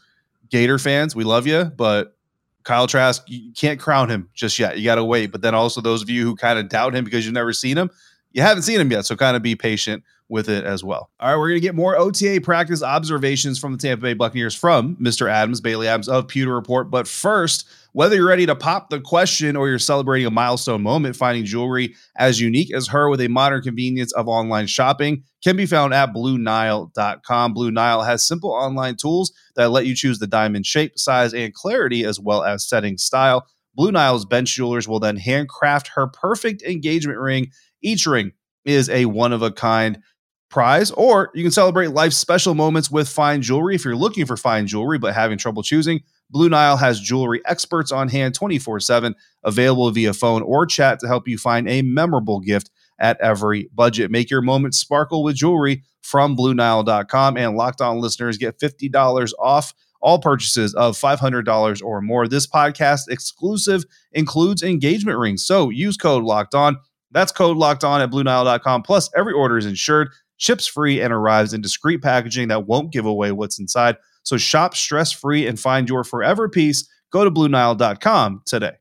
Gator 0.50 0.78
fans, 0.78 1.16
we 1.16 1.24
love 1.24 1.46
you, 1.46 1.64
but 1.64 2.16
Kyle 2.64 2.86
Trask, 2.86 3.22
you 3.26 3.52
can't 3.52 3.80
crown 3.80 4.10
him 4.10 4.28
just 4.34 4.58
yet. 4.58 4.78
You 4.78 4.84
got 4.84 4.96
to 4.96 5.04
wait. 5.04 5.32
But 5.32 5.40
then 5.40 5.54
also 5.54 5.80
those 5.80 6.02
of 6.02 6.10
you 6.10 6.24
who 6.24 6.36
kind 6.36 6.58
of 6.58 6.68
doubt 6.68 6.94
him 6.94 7.04
because 7.04 7.24
you've 7.24 7.34
never 7.34 7.52
seen 7.52 7.78
him, 7.78 7.90
you 8.32 8.42
haven't 8.42 8.62
seen 8.62 8.80
him 8.80 8.90
yet, 8.90 9.06
so 9.06 9.16
kind 9.16 9.36
of 9.36 9.42
be 9.42 9.56
patient 9.56 10.04
with 10.28 10.48
it 10.48 10.64
as 10.64 10.84
well. 10.84 11.10
All 11.20 11.30
right, 11.30 11.38
we're 11.38 11.48
going 11.48 11.60
to 11.60 11.66
get 11.66 11.74
more 11.74 11.96
OTA 11.96 12.40
practice 12.42 12.82
observations 12.82 13.58
from 13.58 13.72
the 13.72 13.78
Tampa 13.78 14.02
Bay 14.02 14.14
Buccaneers 14.14 14.54
from 14.54 14.96
Mr. 14.96 15.30
Adams, 15.30 15.60
Bailey 15.60 15.88
Adams 15.88 16.08
of 16.08 16.28
Pewter 16.28 16.54
Report. 16.54 16.90
But 16.90 17.08
first, 17.08 17.66
whether 17.92 18.14
you're 18.14 18.28
ready 18.28 18.44
to 18.46 18.54
pop 18.54 18.90
the 18.90 19.00
question 19.00 19.56
or 19.56 19.68
you're 19.68 19.78
celebrating 19.78 20.26
a 20.26 20.30
milestone 20.30 20.82
moment, 20.82 21.16
finding 21.16 21.44
jewelry 21.44 21.94
as 22.16 22.40
unique 22.40 22.72
as 22.74 22.88
her 22.88 23.08
with 23.08 23.20
a 23.20 23.28
modern 23.28 23.62
convenience 23.62 24.12
of 24.12 24.28
online 24.28 24.66
shopping 24.66 25.24
can 25.42 25.56
be 25.56 25.66
found 25.66 25.94
at 25.94 26.12
BlueNile.com. 26.12 27.54
Blue 27.54 27.70
Nile 27.70 28.02
has 28.02 28.26
simple 28.26 28.50
online 28.50 28.96
tools 28.96 29.32
that 29.56 29.70
let 29.70 29.86
you 29.86 29.94
choose 29.94 30.18
the 30.18 30.26
diamond 30.26 30.66
shape, 30.66 30.98
size, 30.98 31.32
and 31.32 31.54
clarity, 31.54 32.04
as 32.04 32.20
well 32.20 32.44
as 32.44 32.68
setting 32.68 32.98
style. 32.98 33.46
Blue 33.74 33.92
Nile's 33.92 34.26
bench 34.26 34.54
jewelers 34.54 34.86
will 34.86 35.00
then 35.00 35.16
handcraft 35.16 35.88
her 35.94 36.08
perfect 36.08 36.62
engagement 36.62 37.18
ring. 37.18 37.50
Each 37.80 38.06
ring 38.06 38.32
is 38.64 38.90
a 38.90 39.06
one 39.06 39.32
of 39.32 39.42
a 39.42 39.50
kind 39.50 40.02
prize, 40.50 40.90
or 40.92 41.30
you 41.34 41.42
can 41.42 41.50
celebrate 41.50 41.88
life's 41.88 42.16
special 42.16 42.54
moments 42.54 42.90
with 42.90 43.08
fine 43.08 43.42
jewelry. 43.42 43.74
If 43.74 43.84
you're 43.84 43.96
looking 43.96 44.26
for 44.26 44.36
fine 44.36 44.66
jewelry 44.66 44.98
but 44.98 45.14
having 45.14 45.38
trouble 45.38 45.62
choosing, 45.62 46.00
Blue 46.30 46.48
Nile 46.48 46.76
has 46.76 47.00
jewelry 47.00 47.40
experts 47.46 47.92
on 47.92 48.08
hand 48.08 48.34
24 48.34 48.80
7, 48.80 49.14
available 49.44 49.90
via 49.90 50.12
phone 50.12 50.42
or 50.42 50.66
chat 50.66 51.00
to 51.00 51.06
help 51.06 51.28
you 51.28 51.38
find 51.38 51.68
a 51.68 51.82
memorable 51.82 52.40
gift 52.40 52.70
at 52.98 53.20
every 53.20 53.68
budget. 53.74 54.10
Make 54.10 54.30
your 54.30 54.42
moment 54.42 54.74
sparkle 54.74 55.22
with 55.22 55.36
jewelry 55.36 55.84
from 56.02 56.36
BlueNile.com. 56.36 57.36
And 57.36 57.56
locked 57.56 57.80
on 57.80 58.00
listeners 58.00 58.38
get 58.38 58.58
$50 58.58 59.32
off 59.38 59.72
all 60.00 60.18
purchases 60.18 60.74
of 60.74 60.96
$500 60.96 61.82
or 61.82 62.00
more. 62.00 62.28
This 62.28 62.46
podcast 62.46 63.02
exclusive 63.08 63.84
includes 64.12 64.62
engagement 64.62 65.18
rings. 65.18 65.44
So 65.44 65.70
use 65.70 65.96
code 65.96 66.24
locked 66.24 66.54
on. 66.54 66.78
That's 67.10 67.32
code 67.32 67.56
locked 67.56 67.84
on 67.84 68.00
at 68.00 68.10
BlueNile.com. 68.10 68.82
Plus, 68.82 69.10
every 69.16 69.32
order 69.32 69.58
is 69.58 69.66
insured 69.66 70.10
ships 70.38 70.66
free, 70.66 71.00
and 71.00 71.12
arrives 71.12 71.52
in 71.52 71.60
discreet 71.60 72.02
packaging 72.02 72.48
that 72.48 72.66
won't 72.66 72.90
give 72.90 73.04
away 73.04 73.30
what's 73.32 73.58
inside. 73.58 73.96
So 74.22 74.36
shop 74.36 74.74
stress 74.74 75.12
free 75.12 75.46
and 75.46 75.60
find 75.60 75.88
your 75.88 76.04
forever 76.04 76.48
peace. 76.48 76.88
Go 77.10 77.24
to 77.24 77.30
BlueNile.com 77.30 78.42
today. 78.46 78.72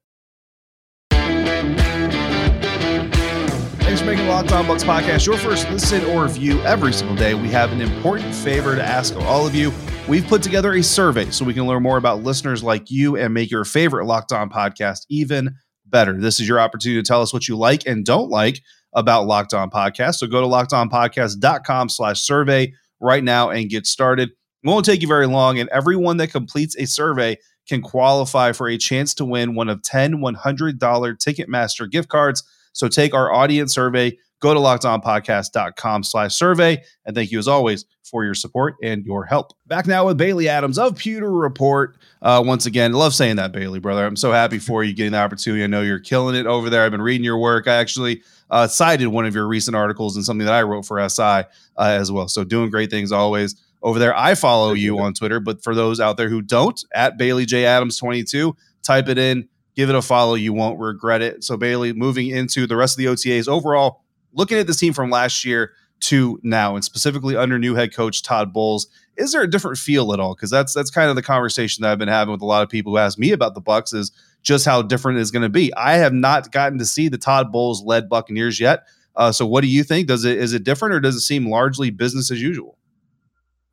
Thanks 3.88 4.02
for 4.02 4.08
making 4.08 4.28
Locked 4.28 4.52
On 4.52 4.66
Bucs 4.66 4.84
podcast 4.84 5.26
your 5.26 5.38
first 5.38 5.70
listen 5.70 6.04
or 6.06 6.28
view 6.28 6.60
every 6.62 6.92
single 6.92 7.16
day. 7.16 7.34
We 7.34 7.48
have 7.50 7.72
an 7.72 7.82
important 7.82 8.36
favor 8.36 8.76
to 8.76 8.84
ask 8.84 9.16
of 9.16 9.24
all 9.24 9.48
of 9.48 9.56
you. 9.56 9.72
We've 10.08 10.28
put 10.28 10.44
together 10.44 10.74
a 10.74 10.84
survey 10.84 11.30
so 11.32 11.46
we 11.46 11.54
can 11.54 11.66
learn 11.66 11.84
more 11.84 11.98
about 11.98 12.24
listeners 12.24 12.64
like 12.64 12.92
you 12.92 13.16
and 13.16 13.34
make 13.34 13.50
your 13.50 13.64
favorite 13.64 14.06
Locked 14.06 14.34
On 14.34 14.50
podcast 14.50 15.06
even 15.10 15.56
better. 15.86 16.20
This 16.20 16.40
is 16.40 16.48
your 16.48 16.60
opportunity 16.60 17.02
to 17.02 17.08
tell 17.08 17.22
us 17.22 17.34
what 17.34 17.48
you 17.48 17.58
like 17.58 17.86
and 17.88 18.06
don't 18.06 18.30
like 18.30 18.62
about 18.98 19.28
Locked 19.28 19.54
On 19.54 19.70
Podcast. 19.70 20.16
So 20.16 20.28
go 20.28 20.42
to 20.42 20.48
lockedonpodcast.com 20.48 21.88
slash 21.88 22.20
survey 22.22 22.74
right 23.00 23.24
now 23.24 23.50
and 23.52 23.70
get 23.70 23.86
started. 23.86 24.30
It 24.30 24.68
won't 24.68 24.86
take 24.86 25.02
you 25.02 25.08
very 25.08 25.28
long, 25.28 25.60
and 25.60 25.70
everyone 25.70 26.18
that 26.18 26.32
completes 26.32 26.76
a 26.78 26.86
survey 26.86 27.38
can 27.70 27.82
qualify 27.82 28.52
for 28.52 28.68
a 28.68 28.78
chance 28.78 29.14
to 29.14 29.26
win 29.26 29.54
one 29.54 29.70
of 29.70 29.84
10 29.84 30.16
$100 30.16 30.80
Ticketmaster 30.80 31.90
gift 31.90 32.10
cards. 32.10 32.44
So 32.74 32.88
take 32.88 33.14
our 33.14 33.32
audience 33.32 33.74
survey, 33.74 34.18
go 34.40 34.54
to 34.54 34.60
lockedonpodcast.com 34.60 36.04
slash 36.04 36.36
survey. 36.36 36.82
And 37.06 37.16
thank 37.16 37.32
you 37.32 37.40
as 37.40 37.48
always 37.48 37.86
for 38.04 38.24
your 38.24 38.34
support 38.34 38.76
and 38.82 39.06
your 39.06 39.26
help. 39.26 39.54
Back 39.66 39.88
now 39.88 40.06
with 40.06 40.18
Bailey 40.18 40.48
Adams 40.48 40.78
of 40.78 40.98
Pewter 40.98 41.32
Report. 41.32 41.98
Uh, 42.22 42.44
once 42.46 42.66
again, 42.66 42.94
love 42.94 43.14
saying 43.14 43.36
that, 43.38 43.52
Bailey, 43.52 43.80
brother. 43.80 44.06
I'm 44.06 44.16
so 44.16 44.32
happy 44.32 44.60
for 44.60 44.84
you 44.84 44.94
getting 44.94 45.12
the 45.12 45.20
opportunity. 45.20 45.64
I 45.64 45.68
know 45.68 45.82
you're 45.82 46.00
killing 46.00 46.36
it 46.36 46.46
over 46.46 46.70
there. 46.70 46.84
I've 46.84 46.92
been 46.92 47.02
reading 47.02 47.26
your 47.26 47.38
work. 47.38 47.68
I 47.68 47.76
actually 47.76 48.22
uh, 48.50 48.68
cited 48.68 49.08
one 49.08 49.26
of 49.26 49.36
your 49.36 49.48
recent 49.48 49.76
articles 49.76 50.16
and 50.16 50.26
something 50.26 50.46
that 50.46 50.54
I 50.54 50.64
wrote 50.64 50.86
for 50.86 51.08
SI 51.10 51.22
uh, 51.22 51.44
as 51.78 52.12
well. 52.12 52.28
So 52.28 52.44
doing 52.44 52.70
great 52.70 52.90
things 52.90 53.12
always 53.12 53.62
over 53.84 54.00
there. 54.00 54.18
I 54.18 54.36
follow 54.36 54.74
you 54.74 55.00
on 55.00 55.14
Twitter, 55.14 55.40
but 55.40 55.64
for 55.64 55.76
those 55.76 56.00
out 56.00 56.18
there 56.18 56.30
who 56.30 56.42
don't, 56.42 56.82
at 56.94 57.18
Bailey 57.18 57.46
J 57.46 57.66
Adams 57.66 57.98
22, 57.98 58.56
type 58.84 59.10
it 59.10 59.18
in, 59.18 59.48
give 59.76 59.90
it 59.90 59.96
a 59.96 60.02
follow. 60.02 60.34
You 60.34 60.54
won't 60.54 60.80
regret 60.80 61.22
it. 61.22 61.44
So 61.44 61.58
Bailey, 61.58 61.94
moving 61.94 62.30
into 62.30 62.68
the 62.68 62.76
rest 62.76 62.98
of 62.98 62.98
the 62.98 63.06
OTAs 63.06 63.48
overall, 63.48 64.02
looking 64.34 64.58
at 64.58 64.68
this 64.68 64.78
team 64.78 64.94
from 64.94 65.10
last 65.10 65.46
year 65.46 65.74
to 66.00 66.40
now, 66.44 66.76
and 66.76 66.84
specifically 66.84 67.36
under 67.36 67.58
new 67.58 67.76
head 67.76 67.94
coach 67.94 68.22
Todd 68.22 68.54
Bowles, 68.54 68.88
is 69.18 69.32
there 69.32 69.42
a 69.42 69.50
different 69.50 69.78
feel 69.78 70.14
at 70.14 70.20
all? 70.20 70.36
Because 70.36 70.50
that's 70.50 70.74
that's 70.74 70.92
kind 70.92 71.10
of 71.10 71.16
the 71.16 71.24
conversation 71.24 71.82
that 71.82 71.92
I've 71.92 71.98
been 71.98 72.08
having 72.08 72.32
with 72.32 72.42
a 72.42 72.46
lot 72.46 72.64
of 72.64 72.70
people 72.70 72.92
who 72.92 72.98
ask 72.98 73.18
me 73.18 73.32
about 73.32 73.56
the 73.56 73.62
Bucs 73.62 73.94
is 73.94 74.12
just 74.44 74.66
how 74.66 74.82
different 74.82 75.20
it's 75.20 75.32
going 75.32 75.44
to 75.44 75.50
be. 75.50 75.74
I 75.76 75.94
have 75.94 76.14
not 76.14 76.52
gotten 76.52 76.78
to 76.80 76.86
see 76.86 77.10
the 77.10 77.18
Todd 77.18 77.52
Bowles 77.52 77.84
led 77.84 78.10
Buccaneers 78.10 78.60
yet. 78.60 78.84
Uh, 79.16 79.32
so 79.32 79.46
what 79.46 79.62
do 79.62 79.68
you 79.68 79.84
think? 79.84 80.08
Does 80.08 80.24
it 80.24 80.38
is 80.38 80.54
it 80.54 80.64
different 80.64 80.94
or 80.94 81.00
does 81.00 81.16
it 81.16 81.22
seem 81.22 81.50
largely 81.50 81.90
business 81.90 82.32
as 82.32 82.42
usual? 82.42 82.78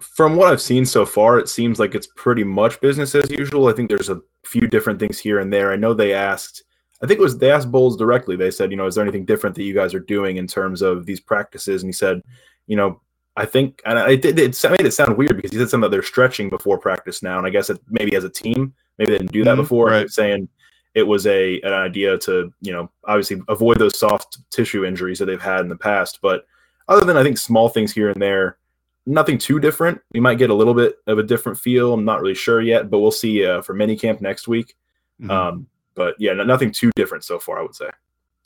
From 0.00 0.36
what 0.36 0.48
I've 0.48 0.60
seen 0.60 0.86
so 0.86 1.06
far, 1.06 1.38
it 1.38 1.48
seems 1.48 1.78
like 1.78 1.94
it's 1.94 2.08
pretty 2.16 2.44
much 2.44 2.80
business 2.80 3.14
as 3.14 3.30
usual. 3.30 3.68
I 3.68 3.72
think 3.72 3.88
there's 3.88 4.08
a 4.08 4.20
few 4.44 4.66
different 4.66 4.98
things 4.98 5.18
here 5.18 5.38
and 5.38 5.52
there. 5.52 5.72
I 5.72 5.76
know 5.76 5.94
they 5.94 6.12
asked 6.12 6.62
I 7.02 7.06
think 7.06 7.18
it 7.18 7.22
was 7.22 7.38
they 7.38 7.50
asked 7.50 7.70
Bowles 7.70 7.96
directly. 7.96 8.36
They 8.36 8.50
said, 8.50 8.70
you 8.70 8.76
know, 8.76 8.86
is 8.86 8.94
there 8.94 9.04
anything 9.04 9.24
different 9.24 9.56
that 9.56 9.64
you 9.64 9.74
guys 9.74 9.94
are 9.94 10.00
doing 10.00 10.36
in 10.36 10.46
terms 10.46 10.82
of 10.82 11.06
these 11.06 11.20
practices? 11.20 11.82
And 11.82 11.88
he 11.88 11.92
said, 11.92 12.22
you 12.66 12.76
know, 12.76 13.00
I 13.36 13.44
think, 13.44 13.82
and 13.84 13.98
it 14.10 14.22
did, 14.22 14.38
it 14.38 14.64
made 14.70 14.86
it 14.86 14.94
sound 14.94 15.16
weird 15.16 15.36
because 15.36 15.50
he 15.50 15.58
said 15.58 15.68
something 15.68 15.82
that 15.82 15.90
they're 15.90 16.02
stretching 16.02 16.48
before 16.48 16.78
practice 16.78 17.22
now. 17.22 17.36
And 17.36 17.46
I 17.46 17.50
guess 17.50 17.68
it, 17.68 17.80
maybe 17.88 18.14
as 18.14 18.24
a 18.24 18.30
team, 18.30 18.72
maybe 18.98 19.12
they 19.12 19.18
didn't 19.18 19.32
do 19.32 19.44
that 19.44 19.52
mm-hmm, 19.52 19.62
before. 19.62 19.86
Right. 19.88 20.08
Saying 20.08 20.48
it 20.94 21.02
was 21.02 21.26
a 21.26 21.60
an 21.62 21.72
idea 21.72 22.16
to, 22.18 22.52
you 22.60 22.72
know, 22.72 22.90
obviously 23.04 23.42
avoid 23.48 23.78
those 23.78 23.98
soft 23.98 24.38
tissue 24.50 24.84
injuries 24.84 25.18
that 25.18 25.26
they've 25.26 25.42
had 25.42 25.60
in 25.60 25.68
the 25.68 25.76
past. 25.76 26.20
But 26.22 26.46
other 26.88 27.04
than 27.04 27.16
I 27.16 27.24
think 27.24 27.38
small 27.38 27.68
things 27.68 27.92
here 27.92 28.10
and 28.10 28.22
there, 28.22 28.58
nothing 29.04 29.36
too 29.36 29.58
different. 29.58 30.00
We 30.12 30.20
might 30.20 30.38
get 30.38 30.50
a 30.50 30.54
little 30.54 30.74
bit 30.74 30.96
of 31.08 31.18
a 31.18 31.22
different 31.22 31.58
feel. 31.58 31.92
I'm 31.92 32.04
not 32.04 32.20
really 32.20 32.34
sure 32.34 32.62
yet, 32.62 32.88
but 32.88 33.00
we'll 33.00 33.10
see 33.10 33.44
uh, 33.44 33.62
for 33.62 33.74
mini 33.74 33.96
camp 33.96 34.20
next 34.20 34.46
week. 34.46 34.76
Mm-hmm. 35.20 35.30
Um, 35.30 35.66
but 35.94 36.14
yeah, 36.18 36.32
nothing 36.32 36.72
too 36.72 36.90
different 36.96 37.24
so 37.24 37.38
far, 37.38 37.58
I 37.58 37.62
would 37.62 37.74
say. 37.74 37.90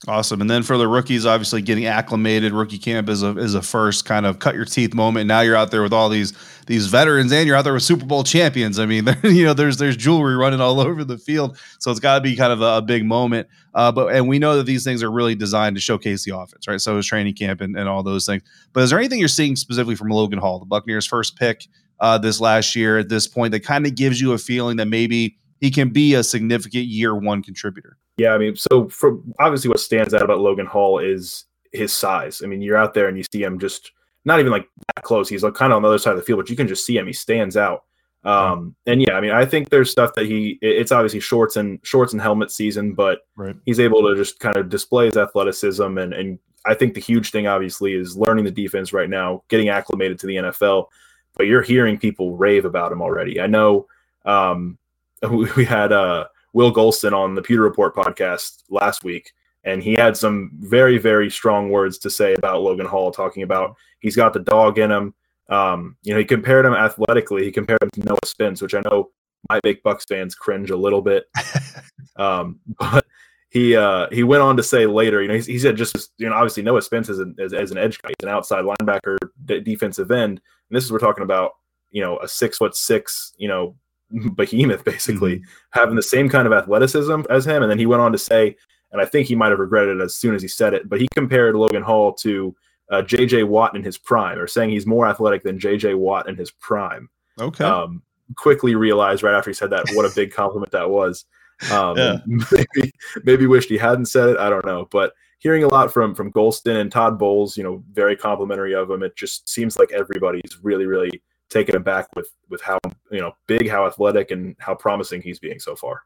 Awesome. 0.07 0.41
And 0.41 0.49
then 0.49 0.63
for 0.63 0.79
the 0.79 0.87
rookies, 0.87 1.27
obviously 1.27 1.61
getting 1.61 1.87
acclimated, 1.87 2.53
rookie 2.53 2.79
camp 2.79 3.09
is 3.09 3.25
a 3.25 3.37
is 3.37 3.57
a 3.57 3.63
first 3.63 4.05
kind 4.05 4.27
of 4.27 4.39
cut 4.39 4.55
your 4.55 4.65
teeth 4.65 4.95
moment. 4.95 5.27
Now 5.27 5.41
you're 5.41 5.57
out 5.57 5.73
there 5.73 5.83
with 5.83 5.93
all 5.93 6.09
these 6.09 6.35
these 6.69 6.87
veterans, 6.87 7.33
and 7.33 7.49
you're 7.49 7.57
out 7.57 7.63
there 7.63 7.73
with 7.73 7.83
Super 7.83 8.07
Bowl 8.07 8.23
champions. 8.23 8.79
I 8.79 8.87
mean, 8.87 9.09
you 9.25 9.45
know, 9.45 9.55
there's 9.55 9.77
there's 9.77 9.97
jewelry 9.97 10.37
running 10.37 10.61
all 10.61 10.79
over 10.89 11.03
the 11.03 11.19
field, 11.19 11.59
so 11.81 11.91
it's 11.91 11.99
got 11.99 12.15
to 12.15 12.21
be 12.21 12.37
kind 12.37 12.53
of 12.53 12.61
a, 12.61 12.77
a, 12.77 12.83
big 12.83 13.05
moment. 13.05 13.49
Uh, 13.75 13.91
but 13.91 14.15
and 14.15 14.29
we 14.29 14.39
know 14.39 14.57
that 14.57 14.67
these 14.67 14.85
things 14.85 15.03
are 15.03 15.11
really 15.11 15.35
designed 15.35 15.75
to 15.75 15.81
showcase 15.81 16.25
the 16.25 16.37
offense, 16.37 16.69
right? 16.69 16.81
So 16.81 16.97
is 16.97 17.07
training 17.07 17.35
camp 17.35 17.61
and, 17.61 17.77
and 17.77 17.89
all 17.89 18.05
those 18.05 18.25
things. 18.25 18.45
But 18.73 18.85
is 18.85 18.91
there 18.91 19.01
anything 19.01 19.19
you're 19.19 19.27
seeing 19.27 19.57
specifically 19.57 19.97
from 19.97 20.11
Logan 20.11 20.39
Hall, 20.39 20.61
the 20.61 20.67
Buccaneers' 20.67 21.07
first 21.07 21.37
pick 21.37 21.67
uh, 21.99 22.19
this 22.19 22.41
last 22.41 22.77
year 22.77 22.99
at 22.99 23.09
this 23.09 23.27
point, 23.27 23.51
that 23.51 23.65
kind 23.65 23.85
of 23.85 23.97
gives 23.97 24.21
you 24.21 24.33
a 24.33 24.39
feeling 24.39 24.77
that 24.77 24.87
maybe 24.87 25.37
he 25.61 25.71
can 25.71 25.91
be 25.91 26.15
a 26.15 26.23
significant 26.23 26.87
year 26.87 27.15
one 27.15 27.43
contributor. 27.43 27.97
Yeah, 28.17 28.35
I 28.35 28.39
mean, 28.39 28.57
so 28.57 28.89
for 28.89 29.19
obviously 29.39 29.69
what 29.69 29.81
stands 29.81 30.15
out 30.15 30.23
about 30.23 30.41
Logan 30.41 30.67
Hall 30.67 30.99
is 30.99 31.45
his 31.73 31.93
size. 31.93 32.43
I 32.43 32.47
mean, 32.47 32.63
you're 32.63 32.77
out 32.77 32.95
there 32.95 33.09
and 33.09 33.17
you 33.17 33.25
see 33.33 33.43
him 33.43 33.59
just 33.59 33.93
not 34.25 34.41
even 34.41 34.53
like 34.53 34.69
that 34.95 35.03
close. 35.03 35.29
He's 35.29 35.43
like 35.43 35.55
kind 35.55 35.73
of 35.73 35.77
on 35.77 35.83
the 35.83 35.89
other 35.89 35.99
side 35.99 36.13
of 36.13 36.17
the 36.17 36.25
field, 36.25 36.41
but 36.41 36.51
you 36.51 36.57
can 36.57 36.69
just 36.69 36.85
see 36.85 36.97
him. 36.97 37.07
He 37.07 37.13
stands 37.13 37.57
out. 37.57 37.85
Um, 38.25 38.75
and 38.87 39.01
yeah, 39.01 39.15
I 39.15 39.21
mean, 39.21 39.31
I 39.31 39.47
think 39.47 39.71
there's 39.71 39.91
stuff 39.91 40.15
that 40.15 40.27
he 40.27 40.59
it's 40.61 40.93
obviously 40.93 41.21
shorts 41.21 41.57
and 41.57 41.79
shorts 41.85 42.13
and 42.13 42.21
helmet 42.21 42.51
season, 42.51 42.93
but 42.93 43.21
right. 43.37 43.57
he's 43.65 43.81
able 43.81 44.03
to 44.03 44.17
just 44.17 44.41
kind 44.41 44.57
of 44.57 44.69
display 44.69 45.07
his 45.07 45.17
athleticism 45.17 45.99
and 45.99 46.13
and 46.13 46.39
I 46.67 46.75
think 46.75 46.95
the 46.95 47.01
huge 47.01 47.31
thing 47.31 47.47
obviously 47.47 47.95
is 47.95 48.17
learning 48.17 48.45
the 48.45 48.51
defense 48.51 48.93
right 48.93 49.09
now, 49.09 49.43
getting 49.49 49.69
acclimated 49.69 50.19
to 50.21 50.27
the 50.27 50.37
NFL. 50.37 50.87
But 51.35 51.47
you're 51.47 51.63
hearing 51.63 51.97
people 51.97 52.37
rave 52.37 52.65
about 52.65 52.93
him 52.93 53.01
already. 53.01 53.41
I 53.41 53.47
know 53.47 53.87
um, 54.25 54.77
we 55.57 55.65
had 55.65 55.93
uh, 55.93 56.27
Will 56.53 56.73
Gholston 56.73 57.13
on 57.13 57.35
the 57.35 57.43
Pewter 57.43 57.63
Report 57.63 57.95
podcast 57.95 58.63
last 58.71 59.05
week, 59.05 59.33
and 59.65 59.83
he 59.83 59.95
had 59.95 60.17
some 60.17 60.51
very, 60.55 60.99
very 60.99 61.31
strong 61.31 61.71
words 61.71 61.99
to 61.99 62.11
say 62.11 62.35
about 62.35 62.63
Logan 62.63 62.87
Hall, 62.87 63.11
talking 63.11 63.43
about 63.43 63.77
he's 64.01 64.17
got 64.17 64.33
the 64.33 64.41
dog 64.41 64.79
in 64.79 64.91
him. 64.91 65.15
Um, 65.49 65.97
you 66.03 66.13
know, 66.13 66.19
he 66.19 66.25
compared 66.25 66.67
him 66.67 66.75
athletically. 66.75 67.45
He 67.45 67.53
compared 67.53 67.83
him 67.83 67.91
to 67.91 68.05
Noah 68.05 68.19
Spence, 68.25 68.61
which 68.61 68.75
I 68.75 68.83
know 68.85 69.11
might 69.49 69.65
make 69.65 69.83
Bucs 69.83 70.07
fans 70.07 70.35
cringe 70.35 70.71
a 70.71 70.77
little 70.77 71.01
bit. 71.01 71.25
um, 72.17 72.61
but 72.79 73.07
he 73.51 73.75
uh, 73.75 74.09
he 74.13 74.23
went 74.23 74.43
on 74.43 74.57
to 74.57 74.63
say 74.63 74.87
later, 74.87 75.23
you 75.23 75.29
know, 75.29 75.35
he, 75.35 75.41
he 75.41 75.59
said 75.59 75.77
just 75.77 76.13
you 76.19 76.29
know, 76.29 76.35
obviously 76.35 76.63
Noah 76.63 76.83
Spence 76.83 77.09
is 77.09 77.19
an, 77.19 77.35
as, 77.39 77.53
as 77.53 77.71
an 77.71 77.79
edge 77.79 78.01
guy, 78.01 78.11
he's 78.11 78.29
an 78.29 78.35
outside 78.35 78.65
linebacker, 78.65 79.17
d- 79.47 79.61
defensive 79.61 80.11
end, 80.11 80.41
and 80.71 80.77
this 80.77 80.85
is 80.85 80.93
we're 80.93 80.99
talking 80.99 81.25
about, 81.25 81.53
you 81.91 82.03
know, 82.03 82.19
a 82.19 82.29
six 82.29 82.59
foot 82.59 82.77
six, 82.77 83.33
you 83.39 83.49
know, 83.49 83.75
behemoth 84.35 84.85
basically 84.85 85.37
mm-hmm. 85.37 85.51
having 85.71 85.97
the 85.97 86.03
same 86.03 86.29
kind 86.29 86.47
of 86.47 86.53
athleticism 86.53 87.23
as 87.31 87.47
him 87.47 87.63
and 87.63 87.71
then 87.71 87.79
he 87.79 87.87
went 87.87 88.03
on 88.03 88.13
to 88.13 88.19
say 88.19 88.57
and 88.93 89.01
i 89.01 89.05
think 89.05 89.27
he 89.27 89.35
might 89.35 89.51
have 89.51 89.59
regretted 89.59 89.99
it 89.99 90.03
as 90.03 90.17
soon 90.17 90.35
as 90.35 90.43
he 90.43 90.49
said 90.49 90.75
it 90.75 90.89
but 90.89 91.01
he 91.01 91.09
compared 91.15 91.55
logan 91.55 91.83
hall 91.83 92.13
to 92.13 92.55
uh, 92.91 93.03
jj 93.03 93.47
watt 93.47 93.77
in 93.77 93.83
his 93.83 93.99
prime 93.99 94.39
or 94.39 94.47
saying 94.47 94.71
he's 94.71 94.87
more 94.87 95.07
athletic 95.07 95.43
than 95.43 95.59
jj 95.59 95.97
watt 95.97 96.29
in 96.29 96.37
his 96.37 96.51
prime 96.51 97.09
okay 97.39 97.65
um, 97.65 98.03
quickly 98.37 98.75
realized 98.75 99.23
right 99.23 99.35
after 99.35 99.51
he 99.51 99.55
said 99.55 99.71
that 99.71 99.85
what 99.93 100.11
a 100.11 100.15
big 100.15 100.33
compliment 100.33 100.73
that 100.73 100.89
was 100.89 101.25
um, 101.73 101.97
yeah. 101.97 102.19
maybe 102.27 102.93
maybe 103.25 103.47
wished 103.47 103.69
he 103.69 103.77
hadn't 103.77 104.07
said 104.07 104.31
it 104.31 104.39
i 104.39 104.49
don't 104.49 104.65
know 104.65 104.89
but 104.91 105.13
hearing 105.39 105.65
a 105.65 105.69
lot 105.69 105.93
from 105.93 106.15
from 106.15 106.33
Gholston 106.33 106.81
and 106.81 106.93
Todd 106.93 107.19
Bowles, 107.19 107.57
you 107.57 107.63
know, 107.63 107.83
very 107.93 108.17
complimentary 108.17 108.75
of 108.75 108.91
him. 108.91 109.03
It 109.03 109.17
just 109.17 109.49
seems 109.49 109.79
like 109.79 109.93
everybody's 109.93 110.59
really, 110.63 110.87
really 110.87 111.23
taken 111.51 111.77
aback 111.77 112.09
with 112.15 112.31
with 112.49 112.63
how 112.63 112.79
you 113.11 113.21
know 113.21 113.33
big, 113.47 113.69
how 113.69 113.87
athletic, 113.87 114.31
and 114.31 114.57
how 114.59 114.75
promising 114.75 115.23
he's 115.23 115.39
being 115.39 115.59
so 115.59 115.75
far. 115.77 116.03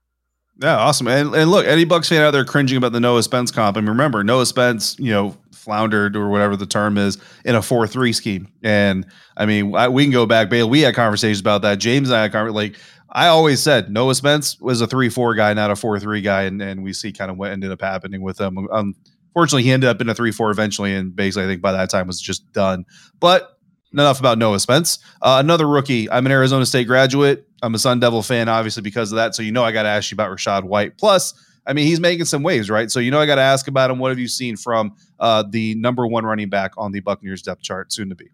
Yeah, 0.61 0.77
awesome. 0.77 1.09
And, 1.09 1.35
and 1.35 1.51
look, 1.51 1.67
any 1.67 1.87
Bucs 1.87 2.11
fan 2.11 2.21
out 2.21 2.33
there 2.33 2.45
cringing 2.45 2.77
about 2.77 2.93
the 2.93 3.01
Noah 3.01 3.23
Spence 3.23 3.51
comp, 3.51 3.77
I 3.77 3.81
and 3.81 3.89
remember, 3.89 4.23
Noah 4.23 4.45
Spence, 4.45 4.99
you 4.99 5.11
know, 5.11 5.35
floundered 5.51 6.15
or 6.15 6.29
whatever 6.29 6.57
the 6.57 6.67
term 6.67 6.99
is 6.99 7.17
in 7.45 7.55
a 7.55 7.63
four-three 7.63 8.13
scheme. 8.13 8.53
And 8.63 9.07
I 9.37 9.47
mean, 9.47 9.75
I, 9.75 9.89
we 9.89 10.05
can 10.05 10.13
go 10.13 10.27
back. 10.27 10.51
Bail, 10.51 10.69
we 10.69 10.83
had 10.83 10.95
conversations 10.95 11.41
about 11.41 11.63
that. 11.63 11.79
James 11.79 12.11
and 12.11 12.17
I 12.19 12.29
had 12.29 12.51
like 12.51 12.77
I 13.11 13.29
always 13.29 13.63
said 13.63 13.91
Noah 13.91 14.15
Spence 14.15 14.61
was 14.61 14.81
a 14.81 14.87
three-four 14.87 15.35
guy, 15.35 15.55
not 15.55 15.71
a 15.71 15.77
four-three 15.77 16.21
guy, 16.21 16.43
and 16.43 16.61
and 16.61 16.83
we 16.83 16.93
see 16.93 17.13
kind 17.13 17.31
of 17.31 17.39
what 17.39 17.51
ended 17.51 17.71
up 17.71 17.81
happening 17.81 18.23
with 18.23 18.39
him. 18.39 18.59
Um, 18.71 18.95
unfortunately, 19.29 19.63
he 19.63 19.73
ended 19.73 19.89
up 19.89 20.01
in 20.01 20.09
a 20.09 20.15
three-four 20.15 20.51
eventually, 20.51 20.95
and 20.95 21.17
basically, 21.17 21.45
I 21.45 21.47
think 21.47 21.63
by 21.63 21.73
that 21.73 21.89
time 21.89 22.07
was 22.07 22.21
just 22.21 22.51
done. 22.53 22.85
But 23.21 23.52
enough 23.93 24.21
about 24.21 24.39
Noah 24.39 24.61
Spence. 24.61 24.99
Uh, 25.21 25.37
another 25.41 25.69
rookie. 25.69 26.11
I'm 26.11 26.27
an 26.27 26.33
Arizona 26.33 26.67
State 26.67 26.87
graduate. 26.87 27.47
I'm 27.63 27.75
a 27.75 27.79
Sun 27.79 28.01
Devil 28.01 28.23
fan, 28.23 28.49
obviously, 28.49 28.83
because 28.83 29.13
of 29.13 29.17
that. 29.17 29.35
So, 29.35 29.43
you 29.43 29.53
know, 29.53 29.65
I 29.65 29.73
got 29.73 29.85
to 29.85 29.89
ask 29.89 30.11
you 30.11 30.17
about 30.17 30.31
Rachaad 30.31 30.65
White. 30.65 30.99
Plus, 30.99 31.35
I 31.67 31.73
mean, 31.73 31.87
he's 31.87 32.01
making 32.01 32.25
some 32.25 32.43
waves, 32.43 32.69
right? 32.71 32.91
So, 32.91 32.99
you 32.99 33.11
know, 33.11 33.21
I 33.21 33.27
got 33.27 33.37
to 33.37 33.43
ask 33.43 33.69
about 33.69 33.91
him. 33.91 33.99
What 33.99 34.11
have 34.11 34.19
you 34.19 34.29
seen 34.29 34.57
from 34.57 34.97
uh, 35.21 35.45
the 35.49 35.75
number 35.77 36.07
one 36.07 36.25
running 36.25 36.49
back 36.49 36.73
on 36.77 36.91
the 36.91 37.01
Buccaneers 37.01 37.43
depth 37.43 37.63
chart, 37.63 37.93
soon 37.93 38.09
to 38.09 38.15
be? 38.15 38.31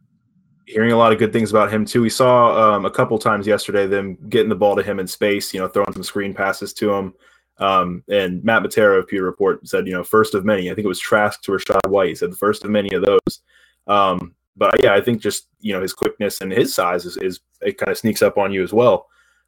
Hearing 0.66 0.92
a 0.92 0.96
lot 0.96 1.12
of 1.12 1.18
good 1.18 1.32
things 1.32 1.50
about 1.50 1.70
him, 1.70 1.84
too. 1.84 2.02
We 2.02 2.10
saw 2.10 2.74
um, 2.74 2.84
a 2.84 2.90
couple 2.90 3.18
times 3.18 3.46
yesterday 3.46 3.86
them 3.86 4.16
getting 4.28 4.48
the 4.48 4.54
ball 4.54 4.76
to 4.76 4.82
him 4.82 4.98
in 4.98 5.06
space, 5.06 5.52
you 5.52 5.60
know, 5.60 5.68
throwing 5.68 5.92
some 5.92 6.02
screen 6.02 6.32
passes 6.34 6.72
to 6.74 6.92
him. 6.92 7.14
Um, 7.58 8.04
and 8.08 8.42
Matt 8.44 8.62
Matera 8.62 8.98
of 8.98 9.08
Pewter 9.08 9.24
Report 9.24 9.66
said, 9.66 9.86
you 9.86 9.92
know, 9.92 10.04
first 10.04 10.34
of 10.34 10.44
many. 10.44 10.70
I 10.70 10.74
think 10.74 10.84
it 10.84 10.88
was 10.88 11.00
Trask 11.00 11.42
to 11.42 11.52
Rachaad 11.52 11.90
White. 11.90 12.08
He 12.08 12.14
said 12.14 12.30
the 12.32 12.36
first 12.36 12.64
of 12.64 12.70
many 12.70 12.94
of 12.94 13.04
those. 13.04 13.40
Um, 13.86 14.34
but 14.58 14.82
yeah, 14.82 14.94
I 14.94 15.00
think 15.00 15.22
just 15.22 15.46
you 15.60 15.72
know 15.72 15.80
his 15.80 15.92
quickness 15.92 16.40
and 16.40 16.52
his 16.52 16.74
size 16.74 17.04
is, 17.04 17.16
is 17.18 17.40
it 17.62 17.78
kind 17.78 17.90
of 17.90 17.98
sneaks 17.98 18.22
up 18.22 18.36
on 18.36 18.52
you 18.52 18.62
as 18.62 18.72
well. 18.72 19.06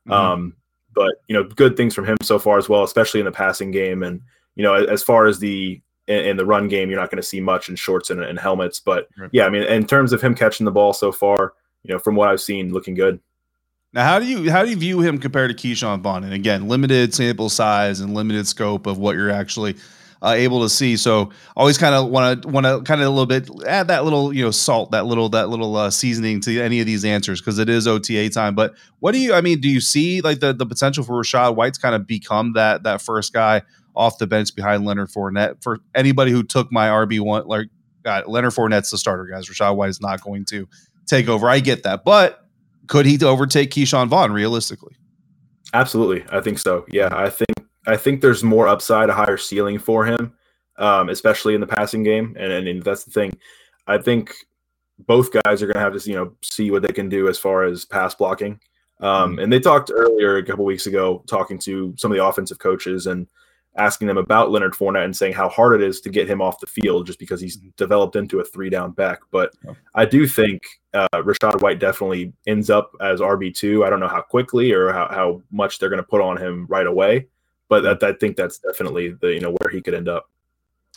Mm-hmm. 0.09 0.13
Um, 0.13 0.57
but 0.95 1.17
you 1.29 1.35
know, 1.35 1.45
good 1.45 1.77
things 1.77 1.95
from 1.95 2.07
him 2.07 2.17
so 2.23 2.39
far 2.39 2.59
as 2.59 2.69
well, 2.69 2.85
especially 2.85 3.21
in 3.21 3.27
the 3.27 3.33
passing 3.33 3.71
game. 3.71 4.03
And 4.03 4.21
you 4.55 4.63
know, 4.63 4.75
as 4.75 5.03
far 5.03 5.27
as 5.27 5.39
the 5.39 5.81
in, 6.07 6.19
in 6.21 6.37
the 6.37 6.47
run 6.47 6.69
game, 6.69 6.91
you're 6.91 7.01
not 7.01 7.11
going 7.11 7.23
to 7.23 7.29
see 7.29 7.41
much 7.41 7.69
in 7.69 7.77
shorts 7.77 8.11
and, 8.11 8.23
and 8.23 8.39
helmets. 8.39 8.81
But 8.81 9.09
right. 9.19 9.31
yeah, 9.33 9.47
I 9.47 9.51
mean, 9.51 9.65
in 9.65 9.87
terms 9.87 10.13
of 10.13 10.23
him 10.23 10.35
catching 10.35 10.65
the 10.65 10.73
ball 10.73 10.93
so 10.93 11.13
far, 11.13 11.55
you 11.83 11.93
know, 11.93 11.99
from 11.99 12.15
what 12.15 12.29
I've 12.29 12.41
seen, 12.41 12.73
looking 12.73 12.95
good. 12.95 13.21
Now, 13.93 14.05
how 14.05 14.21
do 14.21 14.27
you 14.27 14.51
how 14.51 14.65
do 14.65 14.71
you 14.71 14.77
view 14.77 15.01
him 15.01 15.19
compared 15.19 15.57
to 15.57 15.69
Ke'Shawn 15.69 16.01
Vaughn? 16.01 16.23
And 16.23 16.33
again, 16.33 16.69
limited 16.69 17.13
sample 17.13 17.49
size 17.49 18.01
and 18.01 18.15
limited 18.15 18.47
scope 18.47 18.87
of 18.87 18.99
what 18.99 19.17
you're 19.17 19.31
actually 19.31 19.77
uh, 20.23 20.35
able 20.37 20.63
to 20.63 20.69
see. 20.69 20.97
So 20.97 21.31
always 21.57 21.79
kind 21.79 21.95
of 21.95 22.09
want 22.09 22.43
to 22.43 22.49
want 22.49 22.67
to 22.67 22.83
kind 22.83 23.01
of 23.01 23.07
a 23.07 23.11
little 23.11 23.27
bit 23.27 23.49
add 23.67 23.89
that 23.89 24.05
little 24.05 24.33
you 24.33 24.45
know 24.45 24.51
salt, 24.51 24.91
that 24.91 25.07
little 25.07 25.29
that 25.31 25.49
little 25.49 25.77
uh, 25.77 25.91
seasoning 25.91 26.41
to 26.43 26.61
any 26.61 26.81
of 26.81 26.87
these 26.87 27.05
answers 27.05 27.41
because 27.41 27.59
it 27.59 27.69
is 27.69 27.87
OTA 27.87 28.31
time. 28.31 28.55
But 28.55 28.75
what 29.01 29.13
do 29.13 29.19
you? 29.19 29.35
I 29.35 29.41
mean, 29.41 29.61
do 29.61 29.69
you 29.69 29.81
see 29.81 30.21
like 30.21 30.41
the 30.41 30.53
the 30.53 30.67
potential 30.67 31.05
for 31.05 31.21
Rachaad 31.21 31.57
White's 31.57 31.79
kind 31.79 31.95
of 31.95 32.07
become 32.07 32.53
that 32.55 32.83
that 32.83 33.01
first 33.03 33.33
guy 33.33 33.63
off 33.95 34.19
the 34.19 34.27
bench 34.27 34.55
behind 34.55 34.85
Leonard 34.85 35.09
Fournette 35.09 35.63
for 35.63 35.81
anybody 35.95 36.31
who 36.31 36.43
took 36.43 36.71
my 36.71 36.89
RB 36.89 37.21
one 37.21 37.47
like 37.47 37.69
got 38.03 38.29
Leonard 38.29 38.53
Fournette's 38.53 38.91
the 38.91 38.99
starter, 38.99 39.27
guys. 39.27 39.49
Rachaad 39.49 39.77
White 39.77 39.91
is 39.91 40.01
not 40.01 40.21
going 40.23 40.45
to 40.47 40.69
take 41.07 41.29
over. 41.29 41.49
I 41.49 41.61
get 41.61 41.83
that, 41.83 42.05
but 42.05 42.47
could 42.87 43.07
he 43.07 43.23
overtake 43.25 43.71
Ke'Shawn 43.71 44.09
Vaughn 44.09 44.33
realistically? 44.33 44.97
Absolutely, 45.73 46.25
I 46.31 46.41
think 46.41 46.59
so. 46.59 46.85
Yeah, 46.89 47.09
I 47.13 47.31
think 47.31 47.53
I 47.87 47.97
think 47.97 48.21
there's 48.21 48.43
more 48.43 48.69
upside, 48.69 49.09
a 49.09 49.15
higher 49.15 49.37
ceiling 49.37 49.79
for 49.79 50.05
him, 50.05 50.35
um, 50.77 51.09
especially 51.09 51.55
in 51.55 51.61
the 51.61 51.67
passing 51.67 52.03
game, 52.03 52.37
and, 52.39 52.53
and, 52.53 52.69
and 52.69 52.83
that's 52.83 53.05
the 53.05 53.11
thing. 53.11 53.33
I 53.87 53.99
think 53.99 54.35
both 55.07 55.31
guys 55.45 55.63
are 55.63 55.67
going 55.67 55.75
to 55.75 55.81
have 55.81 55.99
to 55.99 56.09
you 56.11 56.17
know 56.17 56.33
see 56.43 56.71
what 56.71 56.83
they 56.83 56.93
can 56.93 57.09
do 57.09 57.29
as 57.29 57.39
far 57.39 57.65
as 57.65 57.85
pass 57.85 58.15
blocking. 58.15 58.61
Um, 59.01 59.39
and 59.39 59.51
they 59.51 59.61
talked 59.61 59.91
earlier 59.93 60.37
a 60.37 60.45
couple 60.45 60.65
weeks 60.65 60.87
ago, 60.87 61.25
talking 61.27 61.59
to 61.61 61.95
some 61.97 62.13
of 62.13 62.19
the 62.19 62.25
offensive 62.25 62.59
coaches 62.59 63.07
and 63.07 63.27
asking 63.77 64.09
them 64.09 64.19
about 64.19 64.51
Leonard 64.51 64.75
Fournette 64.75 65.05
and 65.05 65.17
saying 65.17 65.33
how 65.33 65.49
hard 65.49 65.81
it 65.81 65.87
is 65.87 66.01
to 66.03 66.11
get 66.11 66.29
him 66.29 66.43
off 66.43 66.61
the 66.61 66.67
field 66.67 67.07
just 67.07 67.19
because 67.19 67.41
he's 67.41 67.57
developed 67.77 68.17
into 68.17 68.41
a 68.41 68.45
three 68.45 68.69
down 68.69 68.93
back. 68.93 69.21
But 69.31 69.53
I 69.95 70.05
do 70.05 70.27
think 70.27 70.61
uh, 70.93 71.09
Rachaad 71.15 71.63
White 71.63 71.79
definitely 71.79 72.33
ends 72.47 72.69
up 72.69 72.93
as 73.01 73.21
RB 73.21 73.55
two. 73.55 73.85
I 73.85 73.91
don't 73.91 74.01
know 74.01 74.09
how 74.09 74.23
quickly 74.23 74.73
or 74.73 74.93
how, 74.93 75.09
how 75.09 75.43
much 75.51 75.79
they're 75.79 75.89
going 75.89 76.03
to 76.03 76.09
put 76.09 76.21
on 76.21 76.37
him 76.37 76.67
right 76.69 76.87
away, 76.87 77.27
but 77.71 77.83
that, 77.85 78.03
I 78.03 78.13
think 78.13 78.37
that's 78.37 78.59
definitely 78.59 79.17
the 79.21 79.29
you 79.29 79.41
know 79.41 79.53
where 79.53 79.71
he 79.73 79.81
could 79.81 79.95
end 79.95 80.09
up. 80.09 80.29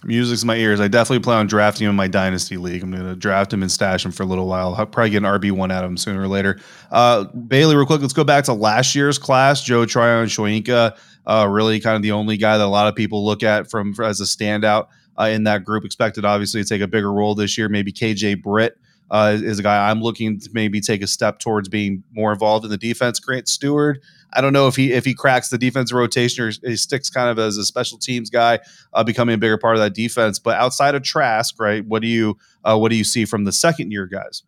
Music's 0.04 0.44
my 0.44 0.58
ears. 0.58 0.82
I 0.82 0.90
definitely 0.90 1.24
plan 1.24 1.38
on 1.38 1.48
drafting 1.48 1.86
him 1.86 1.92
in 1.92 1.96
my 1.96 2.10
dynasty 2.10 2.58
league. 2.58 2.84
I'm 2.84 2.92
going 2.92 3.06
to 3.06 3.16
draft 3.16 3.54
him 3.54 3.62
and 3.62 3.72
stash 3.72 4.06
him 4.06 4.12
for 4.12 4.24
a 4.24 4.26
little 4.26 4.48
while. 4.48 4.76
I'll 4.76 4.86
probably 4.86 5.12
get 5.12 5.18
an 5.18 5.24
RB 5.24 5.52
one 5.52 5.72
out 5.72 5.86
of 5.86 5.90
him 5.90 5.96
sooner 5.96 6.22
or 6.22 6.28
later. 6.28 6.60
Uh, 6.92 7.24
Bailey, 7.24 7.78
real 7.78 7.86
quick, 7.86 8.02
let's 8.02 8.12
go 8.12 8.26
back 8.26 8.44
to 8.46 8.54
last 8.54 8.96
year's 8.96 9.18
class. 9.18 9.64
Joe 9.64 9.86
Tryon-Shoyinka, 9.86 10.98
uh, 11.26 11.48
really 11.50 11.80
kind 11.80 11.96
of 11.96 12.02
the 12.02 12.12
only 12.12 12.36
guy 12.36 12.58
that 12.58 12.66
a 12.66 12.68
lot 12.68 12.90
of 12.90 12.96
people 12.96 13.24
look 13.24 13.44
at 13.44 13.70
from 13.70 13.96
as 14.04 14.20
a 14.20 14.26
standout 14.26 14.88
uh, 15.18 15.26
in 15.26 15.46
that 15.46 15.64
group. 15.64 15.86
Expected, 15.86 16.26
obviously, 16.26 16.62
to 16.62 16.68
take 16.68 16.82
a 16.82 16.88
bigger 16.88 17.14
role 17.14 17.34
this 17.34 17.58
year. 17.58 17.70
Maybe 17.70 17.94
KJ 17.94 18.42
Britt 18.42 18.78
uh, 19.10 19.38
is 19.42 19.60
a 19.60 19.64
guy 19.64 19.90
I'm 19.90 20.02
looking 20.02 20.40
to 20.40 20.50
maybe 20.54 20.82
take 20.82 21.02
a 21.02 21.08
step 21.08 21.40
towards 21.40 21.70
being 21.70 22.04
more 22.12 22.34
involved 22.34 22.66
in 22.66 22.72
the 22.72 22.78
defense. 22.78 23.20
Grant 23.20 23.46
Stuard, 23.46 23.98
I 24.36 24.42
don't 24.42 24.54
know 24.54 24.68
if 24.68 24.76
he 24.76 24.92
if 24.92 25.06
he 25.06 25.14
cracks 25.14 25.50
the 25.50 25.58
defensive 25.58 25.96
rotation 25.96 26.46
or 26.46 26.52
he 26.64 26.76
sticks 26.76 27.10
kind 27.10 27.30
of 27.30 27.40
as 27.40 27.58
a 27.58 27.66
special 27.66 27.98
teams 27.98 28.30
guy, 28.30 28.60
uh, 28.94 29.04
becoming 29.04 29.36
a 29.36 29.38
bigger 29.38 29.58
part 29.58 29.76
of 29.76 29.82
that 29.82 29.94
defense. 29.94 30.40
But 30.40 30.58
outside 30.58 30.96
of 30.96 31.04
Trask, 31.04 31.60
right? 31.60 31.86
What 31.86 32.02
do 32.02 32.08
you 32.08 32.38
uh, 32.64 32.78
what 32.78 32.90
do 32.90 32.96
you 32.96 33.04
see 33.04 33.26
from 33.26 33.44
the 33.44 33.52
second 33.52 33.92
year 33.92 34.06
guys? 34.06 34.44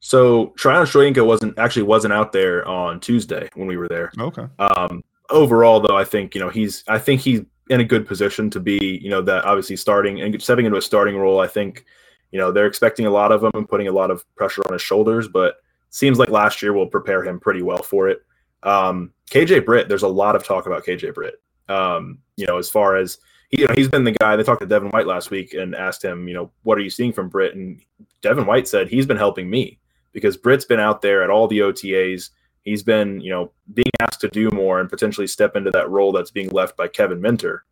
So 0.00 0.52
Tryon-Shoyinka 0.56 1.24
wasn't 1.24 1.58
actually 1.58 1.84
wasn't 1.84 2.12
out 2.12 2.32
there 2.32 2.66
on 2.66 2.98
Tuesday 2.98 3.48
when 3.54 3.68
we 3.68 3.76
were 3.76 3.88
there. 3.88 4.10
Okay. 4.18 4.46
Um, 4.58 5.02
overall, 5.30 5.80
though, 5.80 5.96
I 5.96 6.04
think 6.04 6.34
you 6.34 6.40
know 6.40 6.48
he's 6.48 6.82
I 6.88 6.98
think 6.98 7.20
he's 7.20 7.40
in 7.70 7.80
a 7.80 7.84
good 7.84 8.06
position 8.06 8.50
to 8.50 8.60
be 8.60 9.00
you 9.02 9.08
know 9.08 9.22
that 9.22 9.44
obviously 9.44 9.76
starting 9.76 10.20
and 10.20 10.42
stepping 10.42 10.66
into 10.66 10.76
a 10.76 10.82
starting 10.82 11.16
role. 11.16 11.40
I 11.40 11.46
think 11.46 11.84
you 12.32 12.38
know 12.38 12.50
they're 12.50 12.66
expecting 12.66 13.06
a 13.06 13.10
lot 13.10 13.32
of 13.32 13.44
him 13.44 13.52
and 13.54 13.68
putting 13.68 13.88
a 13.88 13.92
lot 13.92 14.10
of 14.10 14.24
pressure 14.34 14.62
on 14.66 14.72
his 14.72 14.82
shoulders, 14.82 15.28
but 15.28 15.56
seems 15.90 16.18
like 16.18 16.30
last 16.30 16.62
year 16.62 16.72
will 16.72 16.86
prepare 16.86 17.22
him 17.22 17.38
pretty 17.38 17.62
well 17.62 17.82
for 17.82 18.08
it. 18.08 18.22
Um, 18.62 19.12
KJ 19.30 19.64
Britt, 19.64 19.88
there's 19.88 20.02
a 20.02 20.08
lot 20.08 20.36
of 20.36 20.44
talk 20.44 20.66
about 20.66 20.84
KJ 20.84 21.14
Britt. 21.14 21.34
Um, 21.68 22.18
you 22.36 22.46
know, 22.46 22.58
as 22.58 22.68
far 22.68 22.96
as 22.96 23.18
you 23.50 23.66
know, 23.66 23.74
he's 23.74 23.88
been 23.88 24.04
the 24.04 24.12
guy. 24.12 24.34
They 24.34 24.42
talked 24.42 24.62
to 24.62 24.66
Devin 24.66 24.90
White 24.90 25.06
last 25.06 25.30
week 25.30 25.52
and 25.52 25.74
asked 25.74 26.02
him, 26.02 26.26
you 26.26 26.34
know, 26.34 26.50
what 26.62 26.78
are 26.78 26.80
you 26.80 26.90
seeing 26.90 27.12
from 27.12 27.28
Britt? 27.28 27.54
And 27.54 27.80
Devin 28.22 28.46
White 28.46 28.66
said 28.66 28.88
he's 28.88 29.06
been 29.06 29.18
helping 29.18 29.48
me 29.50 29.78
because 30.12 30.36
Britt's 30.36 30.64
been 30.64 30.80
out 30.80 31.02
there 31.02 31.22
at 31.22 31.30
all 31.30 31.46
the 31.46 31.58
OTAs. 31.58 32.30
He's 32.62 32.82
been, 32.82 33.20
you 33.20 33.30
know, 33.30 33.52
being 33.74 33.90
asked 34.00 34.20
to 34.22 34.28
do 34.28 34.48
more 34.50 34.80
and 34.80 34.88
potentially 34.88 35.26
step 35.26 35.54
into 35.54 35.70
that 35.72 35.90
role 35.90 36.12
that's 36.12 36.30
being 36.30 36.48
left 36.50 36.76
by 36.76 36.88
Kevin 36.88 37.20
Minter. 37.20 37.64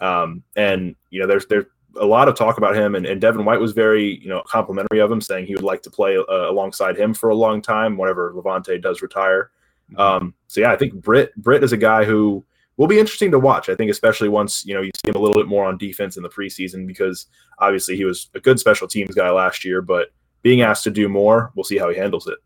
Um, 0.00 0.42
and 0.56 0.96
you 1.10 1.20
know, 1.20 1.26
there's 1.26 1.46
there's 1.46 1.66
a 1.96 2.04
lot 2.04 2.28
of 2.28 2.34
talk 2.34 2.58
about 2.58 2.76
him, 2.76 2.94
and, 2.94 3.06
and 3.06 3.20
Devin 3.20 3.44
White 3.44 3.60
was 3.60 3.72
very, 3.72 4.18
you 4.20 4.28
know, 4.28 4.42
complimentary 4.46 5.00
of 5.00 5.10
him, 5.10 5.20
saying 5.20 5.46
he 5.46 5.54
would 5.54 5.64
like 5.64 5.82
to 5.82 5.90
play 5.90 6.16
uh, 6.16 6.50
alongside 6.50 6.98
him 6.98 7.14
for 7.14 7.30
a 7.30 7.34
long 7.34 7.62
time, 7.62 7.96
whenever 7.96 8.32
Lavonte 8.32 8.82
does 8.82 9.00
retire. 9.00 9.50
Mm-hmm. 9.92 10.00
Um, 10.00 10.34
so 10.46 10.60
yeah, 10.60 10.72
I 10.72 10.76
think 10.76 10.94
Britt 10.94 11.34
Britt 11.36 11.64
is 11.64 11.72
a 11.72 11.76
guy 11.76 12.04
who 12.04 12.44
will 12.76 12.86
be 12.86 12.98
interesting 12.98 13.30
to 13.30 13.38
watch. 13.38 13.68
I 13.68 13.74
think 13.74 13.90
especially 13.90 14.28
once 14.28 14.64
you 14.64 14.74
know 14.74 14.80
you 14.80 14.90
see 15.04 15.10
him 15.10 15.16
a 15.16 15.18
little 15.22 15.40
bit 15.40 15.48
more 15.48 15.64
on 15.64 15.78
defense 15.78 16.16
in 16.16 16.22
the 16.22 16.28
preseason 16.28 16.86
because 16.86 17.26
obviously 17.58 17.96
he 17.96 18.04
was 18.04 18.28
a 18.34 18.40
good 18.40 18.58
special 18.58 18.88
teams 18.88 19.14
guy 19.14 19.30
last 19.30 19.64
year, 19.64 19.82
but 19.82 20.08
being 20.42 20.62
asked 20.62 20.84
to 20.84 20.90
do 20.90 21.08
more, 21.08 21.52
we'll 21.54 21.64
see 21.64 21.78
how 21.78 21.88
he 21.88 21.96
handles 21.96 22.26
it. 22.26 22.38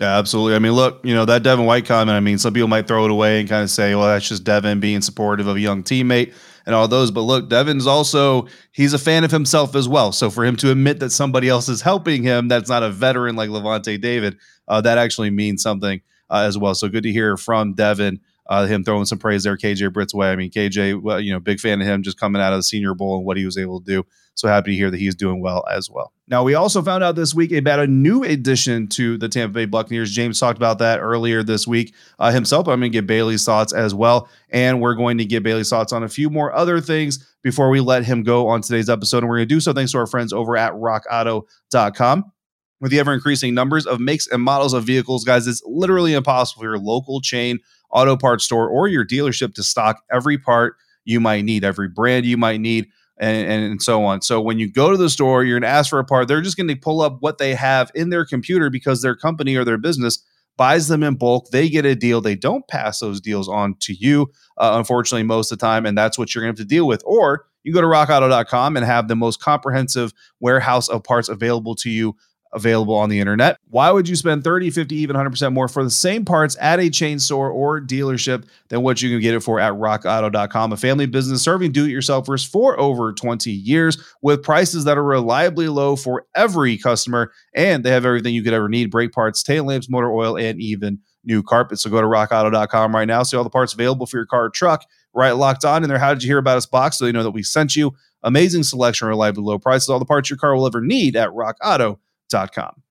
Yeah, 0.00 0.16
absolutely. 0.16 0.54
I 0.56 0.60
mean, 0.60 0.72
look, 0.72 1.04
you 1.04 1.14
know, 1.14 1.26
that 1.26 1.42
Devin 1.42 1.66
White 1.66 1.84
comment, 1.84 2.16
I 2.16 2.20
mean, 2.20 2.38
some 2.38 2.54
people 2.54 2.68
might 2.68 2.88
throw 2.88 3.04
it 3.04 3.10
away 3.10 3.38
and 3.38 3.48
kind 3.48 3.62
of 3.62 3.68
say, 3.68 3.94
well, 3.94 4.06
that's 4.06 4.26
just 4.26 4.44
Devin 4.44 4.80
being 4.80 5.02
supportive 5.02 5.46
of 5.46 5.56
a 5.56 5.60
young 5.60 5.82
teammate 5.82 6.32
and 6.64 6.74
all 6.74 6.88
those. 6.88 7.10
But 7.10 7.22
look, 7.22 7.50
Devin's 7.50 7.86
also, 7.86 8.46
he's 8.72 8.94
a 8.94 8.98
fan 8.98 9.24
of 9.24 9.30
himself 9.30 9.74
as 9.74 9.86
well. 9.86 10.10
So 10.12 10.30
for 10.30 10.42
him 10.42 10.56
to 10.56 10.70
admit 10.70 11.00
that 11.00 11.10
somebody 11.10 11.50
else 11.50 11.68
is 11.68 11.82
helping 11.82 12.22
him, 12.22 12.48
that's 12.48 12.70
not 12.70 12.82
a 12.82 12.88
veteran 12.88 13.36
like 13.36 13.50
Lavonte 13.50 14.00
David, 14.00 14.38
uh, 14.68 14.80
that 14.80 14.96
actually 14.96 15.28
means 15.28 15.62
something 15.62 16.00
uh, 16.30 16.44
as 16.46 16.56
well. 16.56 16.74
So 16.74 16.88
good 16.88 17.02
to 17.02 17.12
hear 17.12 17.36
from 17.36 17.74
Devin. 17.74 18.20
Uh, 18.48 18.66
him 18.66 18.82
throwing 18.82 19.04
some 19.04 19.18
praise 19.18 19.44
there, 19.44 19.56
KJ 19.56 19.92
Britt's 19.92 20.12
way. 20.12 20.32
I 20.32 20.34
mean, 20.34 20.50
KJ, 20.50 21.00
well, 21.00 21.20
you 21.20 21.32
know, 21.32 21.38
big 21.38 21.60
fan 21.60 21.80
of 21.80 21.86
him 21.86 22.02
just 22.02 22.18
coming 22.18 22.42
out 22.42 22.52
of 22.52 22.58
the 22.58 22.64
Senior 22.64 22.94
Bowl 22.94 23.16
and 23.16 23.24
what 23.24 23.36
he 23.36 23.44
was 23.44 23.56
able 23.56 23.80
to 23.80 23.86
do. 23.86 24.04
So 24.34 24.48
happy 24.48 24.72
to 24.72 24.76
hear 24.76 24.90
that 24.90 24.98
he's 24.98 25.14
doing 25.14 25.40
well 25.40 25.64
as 25.70 25.88
well. 25.88 26.12
Now, 26.26 26.42
we 26.42 26.54
also 26.54 26.82
found 26.82 27.04
out 27.04 27.14
this 27.14 27.32
week 27.32 27.52
about 27.52 27.78
a 27.78 27.86
new 27.86 28.24
addition 28.24 28.88
to 28.88 29.16
the 29.18 29.28
Tampa 29.28 29.52
Bay 29.52 29.66
Buccaneers. 29.66 30.10
James 30.10 30.40
talked 30.40 30.56
about 30.56 30.78
that 30.78 30.98
earlier 30.98 31.44
this 31.44 31.64
week 31.66 31.94
uh, 32.18 32.32
himself. 32.32 32.66
I'm 32.66 32.80
going 32.80 32.90
to 32.90 32.98
get 32.98 33.06
Bailey's 33.06 33.44
thoughts 33.44 33.72
as 33.72 33.94
well. 33.94 34.28
And 34.48 34.80
we're 34.80 34.94
going 34.94 35.18
to 35.18 35.24
get 35.24 35.44
Bailey's 35.44 35.70
thoughts 35.70 35.92
on 35.92 36.02
a 36.02 36.08
few 36.08 36.28
more 36.28 36.52
other 36.52 36.80
things 36.80 37.24
before 37.42 37.70
we 37.70 37.78
let 37.80 38.04
him 38.04 38.24
go 38.24 38.48
on 38.48 38.62
today's 38.62 38.90
episode. 38.90 39.18
And 39.18 39.28
we're 39.28 39.38
going 39.38 39.48
to 39.48 39.54
do 39.54 39.60
so 39.60 39.72
thanks 39.72 39.92
to 39.92 39.98
our 39.98 40.06
friends 40.06 40.32
over 40.32 40.56
at 40.56 40.72
rockauto.com 40.72 42.32
with 42.80 42.90
the 42.90 42.98
ever 42.98 43.12
increasing 43.12 43.54
numbers 43.54 43.86
of 43.86 44.00
makes 44.00 44.26
and 44.26 44.42
models 44.42 44.72
of 44.72 44.84
vehicles, 44.84 45.24
guys, 45.24 45.46
it's 45.46 45.62
literally 45.66 46.14
impossible 46.14 46.62
for 46.62 46.68
your 46.68 46.78
local 46.78 47.20
chain 47.20 47.58
auto 47.90 48.16
parts 48.16 48.44
store 48.44 48.68
or 48.68 48.88
your 48.88 49.06
dealership 49.06 49.54
to 49.54 49.62
stock 49.62 50.02
every 50.10 50.38
part 50.38 50.76
you 51.04 51.20
might 51.20 51.44
need, 51.44 51.64
every 51.64 51.88
brand 51.88 52.24
you 52.24 52.36
might 52.36 52.60
need. 52.60 52.88
And, 53.18 53.64
and, 53.64 53.82
so 53.82 54.02
on. 54.02 54.22
So 54.22 54.40
when 54.40 54.58
you 54.58 54.72
go 54.72 54.90
to 54.90 54.96
the 54.96 55.10
store, 55.10 55.44
you're 55.44 55.60
going 55.60 55.70
to 55.70 55.76
ask 55.76 55.90
for 55.90 55.98
a 55.98 56.04
part. 56.06 56.26
They're 56.26 56.40
just 56.40 56.56
going 56.56 56.68
to 56.68 56.74
pull 56.74 57.02
up 57.02 57.18
what 57.20 57.36
they 57.36 57.54
have 57.54 57.90
in 57.94 58.08
their 58.08 58.24
computer 58.24 58.70
because 58.70 59.02
their 59.02 59.14
company 59.14 59.56
or 59.56 59.62
their 59.62 59.76
business 59.76 60.24
buys 60.56 60.88
them 60.88 61.02
in 61.02 61.16
bulk. 61.16 61.50
They 61.50 61.68
get 61.68 61.84
a 61.84 61.94
deal. 61.94 62.22
They 62.22 62.34
don't 62.34 62.66
pass 62.66 63.00
those 63.00 63.20
deals 63.20 63.46
on 63.46 63.74
to 63.80 63.92
you, 63.92 64.30
uh, 64.56 64.72
unfortunately, 64.74 65.24
most 65.24 65.52
of 65.52 65.58
the 65.58 65.66
time. 65.66 65.84
And 65.84 65.98
that's 65.98 66.16
what 66.16 66.34
you're 66.34 66.42
going 66.42 66.54
to 66.54 66.60
have 66.60 66.66
to 66.66 66.74
deal 66.74 66.86
with. 66.86 67.02
Or 67.04 67.44
you 67.62 67.74
go 67.74 67.82
to 67.82 67.86
rockauto.com 67.86 68.76
and 68.76 68.86
have 68.86 69.08
the 69.08 69.16
most 69.16 69.42
comprehensive 69.42 70.12
warehouse 70.40 70.88
of 70.88 71.04
parts 71.04 71.28
available 71.28 71.74
to 71.76 71.90
you 71.90 72.16
available 72.52 72.94
on 72.94 73.08
the 73.08 73.20
internet. 73.20 73.58
Why 73.68 73.90
would 73.90 74.08
you 74.08 74.16
spend 74.16 74.44
30, 74.44 74.70
50, 74.70 74.96
even 74.96 75.16
100% 75.16 75.52
more 75.52 75.68
for 75.68 75.84
the 75.84 75.90
same 75.90 76.24
parts 76.24 76.56
at 76.60 76.80
a 76.80 76.90
chain 76.90 77.18
store 77.18 77.50
or 77.50 77.80
dealership 77.80 78.44
than 78.68 78.82
what 78.82 79.00
you 79.00 79.10
can 79.10 79.20
get 79.20 79.34
it 79.34 79.40
for 79.40 79.60
at 79.60 79.72
rockauto.com? 79.74 80.72
A 80.72 80.76
family 80.76 81.06
business 81.06 81.42
serving 81.42 81.72
do 81.72 81.84
it 81.84 81.90
yourselfers 81.90 82.48
for 82.48 82.78
over 82.78 83.12
20 83.12 83.50
years 83.50 83.98
with 84.22 84.42
prices 84.42 84.84
that 84.84 84.98
are 84.98 85.04
reliably 85.04 85.68
low 85.68 85.96
for 85.96 86.26
every 86.34 86.76
customer. 86.76 87.32
And 87.54 87.84
they 87.84 87.90
have 87.90 88.04
everything 88.04 88.34
you 88.34 88.42
could 88.42 88.54
ever 88.54 88.68
need 88.68 88.90
brake 88.90 89.12
parts, 89.12 89.42
tail 89.42 89.64
lamps, 89.64 89.88
motor 89.88 90.12
oil, 90.12 90.36
and 90.36 90.60
even 90.60 90.98
new 91.24 91.42
carpets. 91.42 91.82
So 91.82 91.90
go 91.90 92.00
to 92.00 92.06
rockauto.com 92.06 92.94
right 92.94 93.06
now. 93.06 93.22
See 93.22 93.36
all 93.36 93.44
the 93.44 93.50
parts 93.50 93.74
available 93.74 94.06
for 94.06 94.16
your 94.16 94.26
car 94.26 94.46
or 94.46 94.50
truck 94.50 94.84
right 95.12 95.32
locked 95.32 95.64
on 95.64 95.82
in 95.82 95.88
there. 95.88 95.98
How 95.98 96.14
did 96.14 96.22
you 96.22 96.28
hear 96.28 96.38
about 96.38 96.56
us 96.56 96.66
box? 96.66 96.98
So 96.98 97.04
they 97.04 97.12
know 97.12 97.22
that 97.22 97.32
we 97.32 97.42
sent 97.42 97.76
you. 97.76 97.94
Amazing 98.22 98.64
selection, 98.64 99.08
reliably 99.08 99.42
low 99.42 99.58
prices, 99.58 99.88
all 99.88 99.98
the 99.98 100.04
parts 100.04 100.28
your 100.28 100.36
car 100.36 100.54
will 100.54 100.66
ever 100.66 100.80
need 100.80 101.16
at 101.16 101.30
rockauto.com 101.30 101.98
com. 102.30 102.82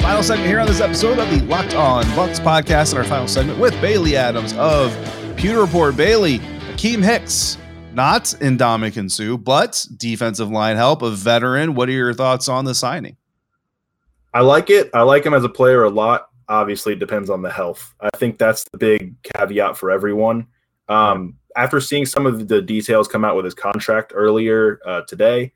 Final 0.00 0.22
segment 0.22 0.48
here 0.48 0.58
on 0.58 0.66
this 0.66 0.80
episode 0.80 1.18
of 1.18 1.28
the 1.30 1.44
Locked 1.46 1.74
On 1.74 2.02
Bucs 2.06 2.40
podcast, 2.40 2.90
and 2.90 2.98
our 2.98 3.04
final 3.04 3.28
segment 3.28 3.58
with 3.58 3.78
Bailey 3.80 4.16
Adams 4.16 4.54
of 4.54 4.96
Pewter 5.36 5.60
Report. 5.60 5.96
Bailey, 5.96 6.38
Akiem 6.70 7.04
Hicks, 7.04 7.58
not 7.92 8.32
in 8.40 8.56
Ndamukong 8.56 9.10
Suh, 9.10 9.36
but 9.36 9.86
defensive 9.96 10.50
line 10.50 10.76
help, 10.76 11.02
a 11.02 11.10
veteran. 11.10 11.74
What 11.74 11.88
are 11.88 11.92
your 11.92 12.14
thoughts 12.14 12.48
on 12.48 12.64
the 12.64 12.74
signing? 12.74 13.16
I 14.32 14.40
like 14.40 14.70
it. 14.70 14.90
I 14.94 15.02
like 15.02 15.24
him 15.24 15.34
as 15.34 15.44
a 15.44 15.48
player 15.48 15.84
a 15.84 15.90
lot. 15.90 16.28
Obviously, 16.48 16.94
it 16.94 16.98
depends 16.98 17.28
on 17.28 17.42
the 17.42 17.50
health. 17.50 17.94
I 18.00 18.08
think 18.16 18.38
that's 18.38 18.64
the 18.72 18.78
big 18.78 19.22
caveat 19.22 19.76
for 19.76 19.90
everyone. 19.90 20.46
Um, 20.88 21.34
after 21.58 21.80
seeing 21.80 22.06
some 22.06 22.24
of 22.24 22.46
the 22.46 22.62
details 22.62 23.08
come 23.08 23.24
out 23.24 23.34
with 23.34 23.44
his 23.44 23.52
contract 23.52 24.12
earlier 24.14 24.78
uh, 24.86 25.02
today, 25.08 25.52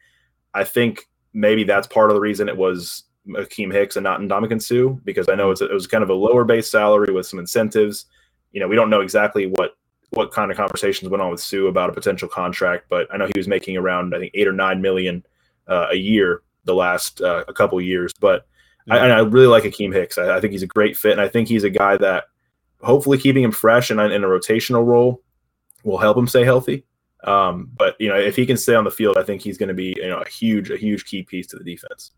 I 0.53 0.65
think 0.65 1.09
maybe 1.33 1.62
that's 1.62 1.87
part 1.87 2.11
of 2.11 2.17
the 2.17 2.21
reason 2.21 2.49
it 2.49 2.57
was 2.57 3.05
Akiem 3.29 3.73
Hicks 3.73 3.95
and 3.95 4.03
not 4.03 4.21
Ndamukong 4.21 4.61
Suh 4.61 4.99
because 5.05 5.29
I 5.29 5.37
know 5.37 5.53
it's 5.53 5.61
a, 5.61 5.71
it 5.71 5.73
was 5.73 5.87
kind 5.87 6.03
of 6.03 6.11
a 6.11 6.15
lower 6.15 6.43
base 6.43 6.69
salary 6.69 7.12
with 7.12 7.27
some 7.27 7.38
incentives. 7.38 8.07
You 8.51 8.59
know, 8.59 8.67
we 8.67 8.75
don't 8.75 8.91
know 8.91 9.01
exactly 9.01 9.47
what 9.47 9.77
what 10.11 10.33
kind 10.33 10.51
of 10.51 10.57
conversations 10.57 11.09
went 11.09 11.23
on 11.23 11.31
with 11.31 11.41
Suh 11.41 11.67
about 11.67 11.88
a 11.88 11.93
potential 11.93 12.29
contract, 12.29 12.87
but 12.91 13.07
I 13.15 13.17
know 13.17 13.27
he 13.27 13.38
was 13.38 13.47
making 13.47 13.77
around 13.77 14.12
I 14.12 14.19
think 14.19 14.33
eight 14.35 14.49
or 14.49 14.53
nine 14.53 14.83
million 14.83 15.25
uh, 15.69 15.87
a 15.93 15.97
year 15.97 16.43
the 16.65 16.75
last 16.75 17.21
uh, 17.21 17.45
a 17.47 17.53
couple 17.53 17.81
years. 17.81 18.12
But 18.21 18.45
yeah. 18.87 18.97
I, 18.97 19.09
I, 19.09 19.21
really 19.21 19.47
like 19.47 19.62
Akiem 19.62 19.95
Hicks. 19.95 20.19
I, 20.19 20.37
I, 20.37 20.41
think 20.41 20.53
he's 20.53 20.65
a 20.65 20.67
great 20.67 20.97
fit, 20.97 21.12
and 21.12 21.21
I 21.21 21.29
think 21.29 21.47
he's 21.47 21.62
a 21.62 21.71
guy 21.71 21.97
that 21.99 22.25
hopefully 22.83 23.19
keeping 23.19 23.45
him 23.45 23.53
fresh 23.53 23.91
and 23.91 24.01
in 24.01 24.25
a 24.25 24.27
rotational 24.27 24.85
role 24.85 25.23
will 25.83 25.99
help 25.99 26.16
him 26.16 26.27
stay 26.27 26.45
healthy. 26.45 26.85
Um, 27.25 27.71
but 27.77 27.95
you 28.01 28.09
know, 28.09 28.18
if 28.18 28.37
he 28.37 28.47
can 28.47 28.57
stay 28.57 28.75
on 28.75 28.85
the 28.85 28.90
field, 28.90 29.16
I 29.16 29.23
think 29.23 29.42
he's 29.42 29.59
going 29.59 29.68
to 29.68 29.75
be 29.75 29.95
you 29.97 30.09
know 30.09 30.18
a 30.18 30.29
huge 30.29 30.71
a 30.71 30.77
huge 30.77 31.05
key 31.05 31.23
piece 31.23 31.47
to 31.49 31.57
the 31.57 31.64
defense. 31.64 32.12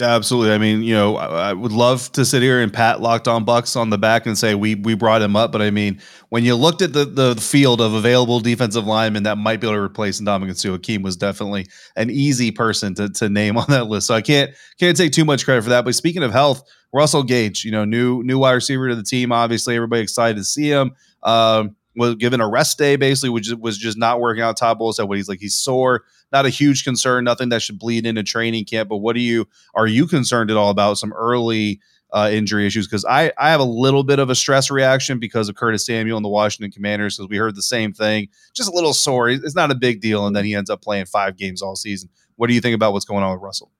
Absolutely. 0.00 0.52
I 0.52 0.58
mean, 0.58 0.82
you 0.82 0.94
know, 0.94 1.16
I, 1.16 1.50
I, 1.50 1.52
would 1.52 1.72
love 1.72 2.10
to 2.12 2.24
sit 2.24 2.42
here 2.42 2.62
and 2.62 2.72
pat 2.72 3.00
locked 3.00 3.26
on 3.26 3.44
Bucs 3.44 3.76
on 3.76 3.90
the 3.90 3.98
back 3.98 4.24
and 4.24 4.38
say 4.38 4.54
we 4.54 4.76
we 4.76 4.94
brought 4.94 5.20
him 5.20 5.36
up, 5.36 5.52
but 5.52 5.60
I 5.60 5.70
mean, 5.70 6.00
when 6.28 6.44
you 6.44 6.54
looked 6.54 6.80
at 6.80 6.92
the 6.92 7.04
the 7.04 7.34
field 7.36 7.80
of 7.80 7.92
available 7.92 8.40
defensive 8.40 8.86
linemen 8.86 9.24
that 9.24 9.36
might 9.36 9.60
be 9.60 9.66
able 9.66 9.76
to 9.76 9.82
replace 9.82 10.20
Ndamukong 10.20 10.56
Suh, 10.56 10.78
Akiem 10.78 11.02
was 11.02 11.16
definitely 11.16 11.66
an 11.96 12.08
easy 12.08 12.50
person 12.50 12.94
to, 12.94 13.08
to 13.10 13.28
name 13.28 13.56
on 13.56 13.66
that 13.68 13.88
list. 13.88 14.06
So 14.06 14.14
I 14.14 14.22
can't 14.22 14.52
can't 14.78 14.96
take 14.96 15.12
too 15.12 15.24
much 15.24 15.44
credit 15.44 15.62
for 15.62 15.70
that. 15.70 15.84
But 15.84 15.94
speaking 15.94 16.22
of 16.22 16.32
health, 16.32 16.62
Russell 16.92 17.22
Gage, 17.22 17.64
you 17.64 17.72
know, 17.72 17.84
new 17.84 18.22
new 18.22 18.38
wide 18.38 18.52
receiver 18.52 18.88
to 18.88 18.94
the 18.94 19.02
team. 19.02 19.32
Obviously, 19.32 19.76
everybody 19.76 20.02
excited 20.02 20.36
to 20.36 20.44
see 20.44 20.70
him. 20.70 20.92
Um, 21.22 21.76
was 22.00 22.14
given 22.16 22.40
a 22.40 22.48
rest 22.48 22.78
day 22.78 22.96
basically, 22.96 23.28
which 23.28 23.52
was 23.60 23.76
just 23.76 23.98
not 23.98 24.20
working 24.20 24.42
out. 24.42 24.56
Todd 24.56 24.78
Bowles 24.78 24.96
said 24.96 25.04
what 25.04 25.18
he's 25.18 25.28
like 25.28 25.38
he's 25.38 25.54
sore, 25.54 26.04
not 26.32 26.46
a 26.46 26.48
huge 26.48 26.82
concern, 26.82 27.24
nothing 27.24 27.50
that 27.50 27.60
should 27.60 27.78
bleed 27.78 28.06
into 28.06 28.22
training 28.22 28.64
camp. 28.64 28.88
But 28.88 28.98
what 28.98 29.14
are 29.16 29.20
you 29.20 29.46
are 29.74 29.86
you 29.86 30.06
concerned 30.06 30.50
at 30.50 30.56
all 30.56 30.70
about 30.70 30.98
some 30.98 31.12
early 31.12 31.78
uh, 32.10 32.30
injury 32.32 32.66
issues? 32.66 32.86
Because 32.86 33.04
I 33.04 33.32
I 33.38 33.50
have 33.50 33.60
a 33.60 33.64
little 33.64 34.02
bit 34.02 34.18
of 34.18 34.30
a 34.30 34.34
stress 34.34 34.70
reaction 34.70 35.18
because 35.18 35.50
of 35.50 35.56
Curtis 35.56 35.84
Samuel 35.84 36.16
and 36.16 36.24
the 36.24 36.30
Washington 36.30 36.72
Commanders 36.72 37.18
because 37.18 37.28
we 37.28 37.36
heard 37.36 37.54
the 37.54 37.62
same 37.62 37.92
thing, 37.92 38.28
just 38.54 38.70
a 38.70 38.74
little 38.74 38.94
sore. 38.94 39.28
It's 39.28 39.54
not 39.54 39.70
a 39.70 39.76
big 39.76 40.00
deal, 40.00 40.26
and 40.26 40.34
then 40.34 40.46
he 40.46 40.54
ends 40.54 40.70
up 40.70 40.82
playing 40.82 41.04
five 41.04 41.36
games 41.36 41.60
all 41.60 41.76
season. 41.76 42.08
What 42.36 42.46
do 42.48 42.54
you 42.54 42.62
think 42.62 42.74
about 42.74 42.94
what's 42.94 43.04
going 43.04 43.22
on 43.22 43.34
with 43.34 43.42
Russell? 43.42 43.70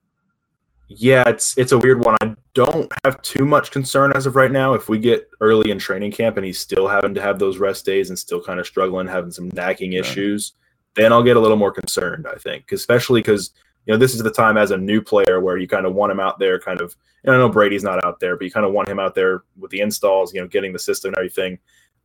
Yeah, 0.97 1.23
it's 1.27 1.57
it's 1.57 1.71
a 1.71 1.77
weird 1.77 2.03
one. 2.03 2.17
I 2.21 2.35
don't 2.53 2.91
have 3.05 3.21
too 3.21 3.45
much 3.45 3.71
concern 3.71 4.11
as 4.13 4.25
of 4.25 4.35
right 4.35 4.51
now. 4.51 4.73
If 4.73 4.89
we 4.89 4.99
get 4.99 5.29
early 5.39 5.71
in 5.71 5.79
training 5.79 6.11
camp 6.11 6.35
and 6.35 6.45
he's 6.45 6.59
still 6.59 6.87
having 6.87 7.13
to 7.13 7.21
have 7.21 7.39
those 7.39 7.59
rest 7.59 7.85
days 7.85 8.09
and 8.09 8.19
still 8.19 8.43
kind 8.43 8.59
of 8.59 8.67
struggling, 8.67 9.07
having 9.07 9.31
some 9.31 9.49
nagging 9.53 9.93
issues, 9.93 10.53
then 10.95 11.13
I'll 11.13 11.23
get 11.23 11.37
a 11.37 11.39
little 11.39 11.57
more 11.57 11.71
concerned. 11.71 12.27
I 12.27 12.35
think, 12.35 12.71
especially 12.73 13.21
because 13.21 13.51
you 13.85 13.93
know 13.93 13.97
this 13.97 14.13
is 14.13 14.21
the 14.21 14.31
time 14.31 14.57
as 14.57 14.71
a 14.71 14.77
new 14.77 15.01
player 15.01 15.39
where 15.39 15.57
you 15.57 15.67
kind 15.67 15.85
of 15.85 15.93
want 15.93 16.11
him 16.11 16.19
out 16.19 16.39
there, 16.39 16.59
kind 16.59 16.81
of. 16.81 16.95
And 17.23 17.33
I 17.33 17.37
know 17.37 17.49
Brady's 17.49 17.83
not 17.83 18.03
out 18.03 18.19
there, 18.19 18.35
but 18.35 18.43
you 18.43 18.51
kind 18.51 18.65
of 18.65 18.73
want 18.73 18.89
him 18.89 18.99
out 18.99 19.15
there 19.15 19.43
with 19.57 19.71
the 19.71 19.79
installs, 19.79 20.33
you 20.33 20.41
know, 20.41 20.47
getting 20.47 20.73
the 20.73 20.79
system 20.79 21.09
and 21.09 21.17
everything. 21.17 21.59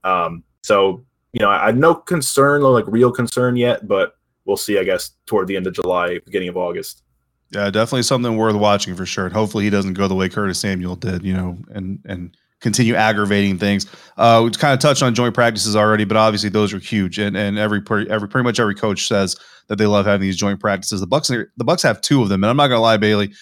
Um, 0.04 0.44
so 0.62 1.04
you 1.32 1.40
know, 1.40 1.50
I, 1.50 1.68
I 1.68 1.72
no 1.72 1.94
concern, 1.94 2.62
like 2.62 2.84
real 2.86 3.10
concern 3.10 3.56
yet, 3.56 3.88
but 3.88 4.16
we'll 4.44 4.56
see. 4.56 4.78
I 4.78 4.84
guess 4.84 5.12
toward 5.26 5.48
the 5.48 5.56
end 5.56 5.66
of 5.66 5.74
July, 5.74 6.18
beginning 6.24 6.50
of 6.50 6.56
August. 6.56 7.02
Yeah, 7.50 7.70
definitely 7.70 8.02
something 8.02 8.36
worth 8.36 8.56
watching 8.56 8.94
for 8.96 9.06
sure. 9.06 9.26
And 9.26 9.34
hopefully 9.34 9.64
he 9.64 9.70
doesn't 9.70 9.94
go 9.94 10.08
the 10.08 10.14
way 10.14 10.28
Curtis 10.28 10.58
Samuel 10.58 10.96
did, 10.96 11.24
you 11.24 11.32
know, 11.32 11.56
and 11.70 12.00
and 12.04 12.36
continue 12.60 12.94
aggravating 12.94 13.58
things. 13.58 13.86
Uh, 14.16 14.42
we 14.44 14.50
kind 14.50 14.74
of 14.74 14.80
touched 14.80 15.02
on 15.02 15.14
joint 15.14 15.34
practices 15.34 15.76
already, 15.76 16.04
but 16.04 16.16
obviously 16.16 16.48
those 16.48 16.74
are 16.74 16.78
huge. 16.78 17.18
And 17.18 17.36
and 17.36 17.58
every 17.58 17.80
every 18.10 18.28
pretty 18.28 18.44
much 18.44 18.58
every 18.58 18.74
coach 18.74 19.06
says 19.06 19.36
that 19.68 19.76
they 19.76 19.86
love 19.86 20.06
having 20.06 20.22
these 20.22 20.36
joint 20.36 20.60
practices. 20.60 21.00
The 21.00 21.06
Bucs 21.06 21.28
the 21.28 21.64
Bucs 21.64 21.82
have 21.82 22.00
two 22.00 22.22
of 22.22 22.28
them, 22.28 22.42
and 22.42 22.50
I'm 22.50 22.56
not 22.56 22.68
gonna 22.68 22.80
lie, 22.80 22.96
Bailey. 22.96 23.32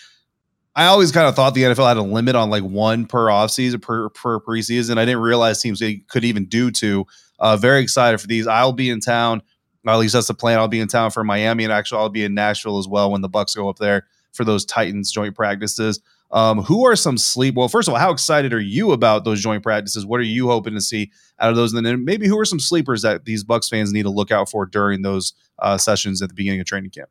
I 0.76 0.86
always 0.86 1.12
kind 1.12 1.28
of 1.28 1.36
thought 1.36 1.54
the 1.54 1.62
NFL 1.62 1.86
had 1.86 1.96
a 1.96 2.02
limit 2.02 2.34
on 2.34 2.50
like 2.50 2.64
one 2.64 3.06
per 3.06 3.26
offseason, 3.26 3.80
per 3.80 4.10
per 4.10 4.40
preseason. 4.40 4.98
I 4.98 5.04
didn't 5.04 5.22
realize 5.22 5.62
teams 5.62 5.82
could 6.08 6.24
even 6.24 6.46
do 6.46 6.70
two. 6.70 7.06
Uh, 7.38 7.56
very 7.56 7.80
excited 7.80 8.20
for 8.20 8.26
these. 8.26 8.46
I'll 8.46 8.72
be 8.72 8.90
in 8.90 9.00
town 9.00 9.42
at 9.92 9.98
least 9.98 10.14
that's 10.14 10.28
the 10.28 10.34
plan. 10.34 10.58
I'll 10.58 10.68
be 10.68 10.80
in 10.80 10.88
town 10.88 11.10
for 11.10 11.24
Miami, 11.24 11.64
and 11.64 11.72
actually, 11.72 12.00
I'll 12.00 12.08
be 12.08 12.24
in 12.24 12.34
Nashville 12.34 12.78
as 12.78 12.88
well 12.88 13.10
when 13.10 13.20
the 13.20 13.28
Bucs 13.28 13.56
go 13.56 13.68
up 13.68 13.78
there 13.78 14.06
for 14.32 14.44
those 14.44 14.64
Titans 14.64 15.12
joint 15.12 15.34
practices. 15.34 16.00
Um, 16.30 16.62
who 16.62 16.84
are 16.84 16.96
some 16.96 17.16
sleep? 17.16 17.54
Well, 17.54 17.68
first 17.68 17.86
of 17.86 17.94
all, 17.94 18.00
how 18.00 18.10
excited 18.10 18.52
are 18.52 18.60
you 18.60 18.92
about 18.92 19.24
those 19.24 19.40
joint 19.40 19.62
practices? 19.62 20.04
What 20.04 20.18
are 20.18 20.24
you 20.24 20.48
hoping 20.48 20.74
to 20.74 20.80
see 20.80 21.12
out 21.38 21.50
of 21.50 21.56
those? 21.56 21.72
And 21.72 21.86
then 21.86 22.04
maybe 22.04 22.26
who 22.26 22.38
are 22.38 22.44
some 22.44 22.58
sleepers 22.58 23.02
that 23.02 23.24
these 23.24 23.44
Bucs 23.44 23.70
fans 23.70 23.92
need 23.92 24.02
to 24.02 24.10
look 24.10 24.32
out 24.32 24.50
for 24.50 24.66
during 24.66 25.02
those 25.02 25.34
uh, 25.60 25.78
sessions 25.78 26.22
at 26.22 26.28
the 26.28 26.34
beginning 26.34 26.60
of 26.60 26.66
training 26.66 26.90
camp? 26.90 27.08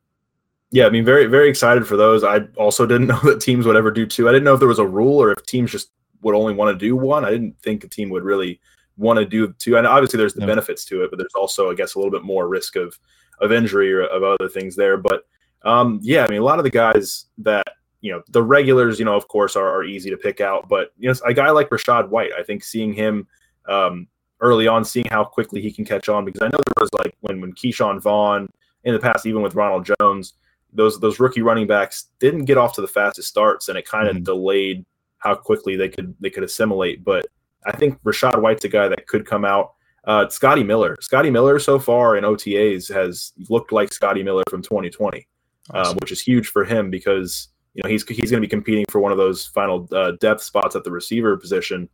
Yeah, 0.72 0.88
I 0.88 0.90
mean, 0.90 1.06
very 1.06 1.28
very 1.28 1.50
excited 1.50 1.88
for 1.88 1.96
those. 1.96 2.24
I 2.24 2.40
also 2.58 2.86
didn't 2.86 3.08
know 3.10 3.20
that 3.24 3.40
teams 3.40 3.66
would 3.66 3.76
ever 3.78 3.92
do 3.92 4.06
two. 4.06 4.28
I 4.28 4.32
didn't 4.32 4.44
know 4.44 4.56
if 4.56 4.60
there 4.60 4.68
was 4.68 4.80
a 4.80 4.88
rule 4.88 5.22
or 5.22 5.32
if 5.32 5.46
teams 5.46 5.72
just 5.72 5.90
would 6.24 6.36
only 6.36 6.54
want 6.54 6.78
to 6.78 6.86
do 6.86 6.96
one. 6.96 7.24
I 7.24 7.30
didn't 7.30 7.58
think 7.62 7.84
a 7.84 7.88
team 7.88 8.10
would 8.10 8.24
really 8.24 8.60
want 8.98 9.20
to 9.20 9.26
do 9.26 9.54
two. 9.60 9.78
And 9.78 9.88
obviously, 9.88 10.18
there's 10.18 10.34
the 10.34 10.42
yep. 10.42 10.48
benefits 10.48 10.86
to 10.86 11.04
it, 11.04 11.10
but 11.10 11.18
there's 11.18 11.36
also, 11.36 11.72
I 11.72 11.76
guess, 11.76 11.96
a 11.96 12.00
little 12.00 12.12
bit 12.12 12.24
more 12.24 12.48
risk 12.48 12.76
of 12.76 12.98
of 13.42 13.52
injury 13.52 13.92
or 13.94 14.04
of 14.06 14.24
other 14.24 14.48
things 14.48 14.76
there. 14.76 14.98
But 14.98 15.24
um, 15.64 16.00
yeah, 16.02 16.26
I 16.26 16.30
mean, 16.30 16.42
a 16.42 16.46
lot 16.46 16.60
of 16.60 16.64
the 16.64 16.70
guys 16.70 17.26
that 17.40 17.68
you 18.04 18.12
know, 18.12 18.22
the 18.30 18.44
regulars, 18.44 19.00
you 19.00 19.06
know, 19.06 19.16
of 19.16 19.30
course, 19.30 19.56
are, 19.56 19.68
are 19.68 19.86
easy 19.86 20.10
to 20.10 20.18
pick 20.18 20.42
out. 20.42 20.68
But 20.68 20.92
you 20.98 21.10
know, 21.10 21.16
a 21.26 21.34
guy 21.34 21.50
like 21.52 21.70
Rachaad 21.70 22.10
White, 22.10 22.32
I 22.38 22.44
think 22.44 22.64
seeing 22.64 22.92
him 22.92 23.26
um, 23.68 24.08
early 24.42 24.68
on, 24.68 24.84
seeing 24.84 25.06
how 25.10 25.24
quickly 25.24 25.62
he 25.62 25.72
can 25.72 25.86
catch 25.86 26.10
on, 26.10 26.26
because 26.26 26.42
I 26.42 26.48
know 26.48 26.60
there 26.66 26.82
was 26.82 26.94
like 26.94 27.16
when 27.22 27.40
when 27.40 27.54
Ke'Shawn 27.54 28.02
Vaughn 28.02 28.50
in 28.84 28.94
the 28.94 29.00
past, 29.00 29.26
even 29.26 29.42
with 29.42 29.56
Ronald 29.56 29.90
Jones, 30.00 30.34
those 30.74 31.00
those 31.00 31.22
rookie 31.22 31.42
running 31.42 31.66
backs 31.66 32.10
didn't 32.20 32.44
get 32.44 32.58
off 32.58 32.74
to 32.74 32.82
the 32.82 32.88
fastest 32.88 33.30
starts, 33.30 33.70
and 33.70 33.78
it 33.78 33.88
kind 33.88 34.10
of 34.10 34.16
mm-hmm. 34.16 34.26
delayed 34.26 34.86
how 35.20 35.34
quickly 35.34 35.78
they 35.78 35.88
could 35.88 36.14
they 36.20 36.30
could 36.30 36.44
assimilate. 36.44 37.06
But 37.06 37.28
I 37.66 37.76
think 37.76 38.02
Rachaad 38.04 38.42
White's 38.42 38.66
a 38.66 38.70
guy 38.70 38.88
that 38.88 39.08
could 39.08 39.26
come 39.26 39.46
out. 39.46 39.74
Uh, 40.06 40.28
Scotty 40.28 40.64
Miller, 40.64 40.98
Scotty 41.00 41.30
Miller, 41.30 41.60
so 41.60 41.80
far 41.80 42.18
in 42.18 42.24
OTAs 42.24 42.94
has 42.94 43.32
looked 43.50 43.72
like 43.72 43.94
Scotty 43.94 44.22
Miller 44.22 44.44
from 44.50 44.62
2020, 44.62 45.26
uh, 45.74 45.78
awesome. 45.78 45.92
uh, 45.92 45.98
which 46.02 46.12
is 46.12 46.22
huge 46.22 46.48
for 46.48 46.66
him 46.66 46.90
because 46.90 47.48
you 47.74 47.82
know 47.84 47.90
he's 47.90 48.06
he's 48.08 48.30
going 48.30 48.42
to 48.42 48.46
be 48.46 48.50
competing 48.50 48.86
for 48.90 49.00
one 49.00 49.14
of 49.14 49.18
those 49.18 49.48
final 49.48 49.88
uh, 49.94 50.12
depth 50.20 50.42
spots 50.42 50.76
at 50.76 50.84
the 50.84 50.92
receiver 50.92 51.38
position, 51.38 51.88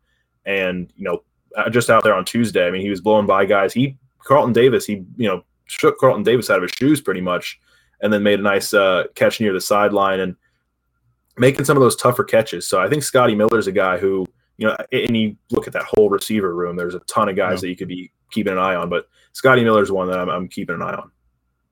and 0.45 0.91
you 0.95 1.05
know 1.05 1.23
uh, 1.55 1.69
just 1.69 1.91
out 1.91 2.03
there 2.03 2.15
on 2.15 2.25
Tuesday, 2.25 2.65
I 2.65 2.71
mean 2.71 2.81
he 2.81 2.89
was 2.89 3.01
blowing 3.01 3.27
by 3.27 3.45
guys. 3.45 3.73
He 3.73 3.97
Carlton 4.23 4.53
Davis, 4.53 4.85
he 4.85 5.03
you 5.17 5.27
know 5.27 5.43
shook 5.65 5.99
Carlton 5.99 6.23
Davis 6.23 6.49
out 6.49 6.57
of 6.57 6.63
his 6.63 6.71
shoes 6.71 7.01
pretty 7.01 7.21
much, 7.21 7.59
and 8.01 8.11
then 8.11 8.23
made 8.23 8.39
a 8.39 8.43
nice 8.43 8.73
uh, 8.73 9.03
catch 9.13 9.39
near 9.39 9.53
the 9.53 9.61
sideline 9.61 10.19
and 10.19 10.35
making 11.37 11.65
some 11.65 11.77
of 11.77 11.81
those 11.81 11.95
tougher 11.95 12.23
catches. 12.23 12.67
So 12.67 12.81
I 12.81 12.89
think 12.89 13.03
Scotty 13.03 13.35
Miller 13.35 13.59
is 13.59 13.67
a 13.67 13.71
guy 13.71 13.97
who 13.97 14.25
you 14.59 14.67
know, 14.67 14.75
and 14.91 15.15
you 15.15 15.37
look 15.51 15.67
at 15.67 15.73
that 15.73 15.83
whole 15.83 16.09
receiver 16.09 16.53
room, 16.53 16.75
there's 16.75 16.93
a 16.93 16.99
ton 17.01 17.29
of 17.29 17.35
guys 17.37 17.55
yeah. 17.55 17.61
that 17.61 17.69
you 17.69 17.75
could 17.77 17.87
be 17.87 18.11
keeping 18.29 18.51
an 18.51 18.59
eye 18.59 18.75
on, 18.75 18.89
but 18.89 19.07
Scotty 19.31 19.63
Miller's 19.63 19.91
one 19.91 20.09
that 20.09 20.19
I'm, 20.19 20.29
I'm, 20.29 20.47
keeping 20.49 20.75
an 20.75 20.81
eye 20.81 20.95
on. 20.95 21.09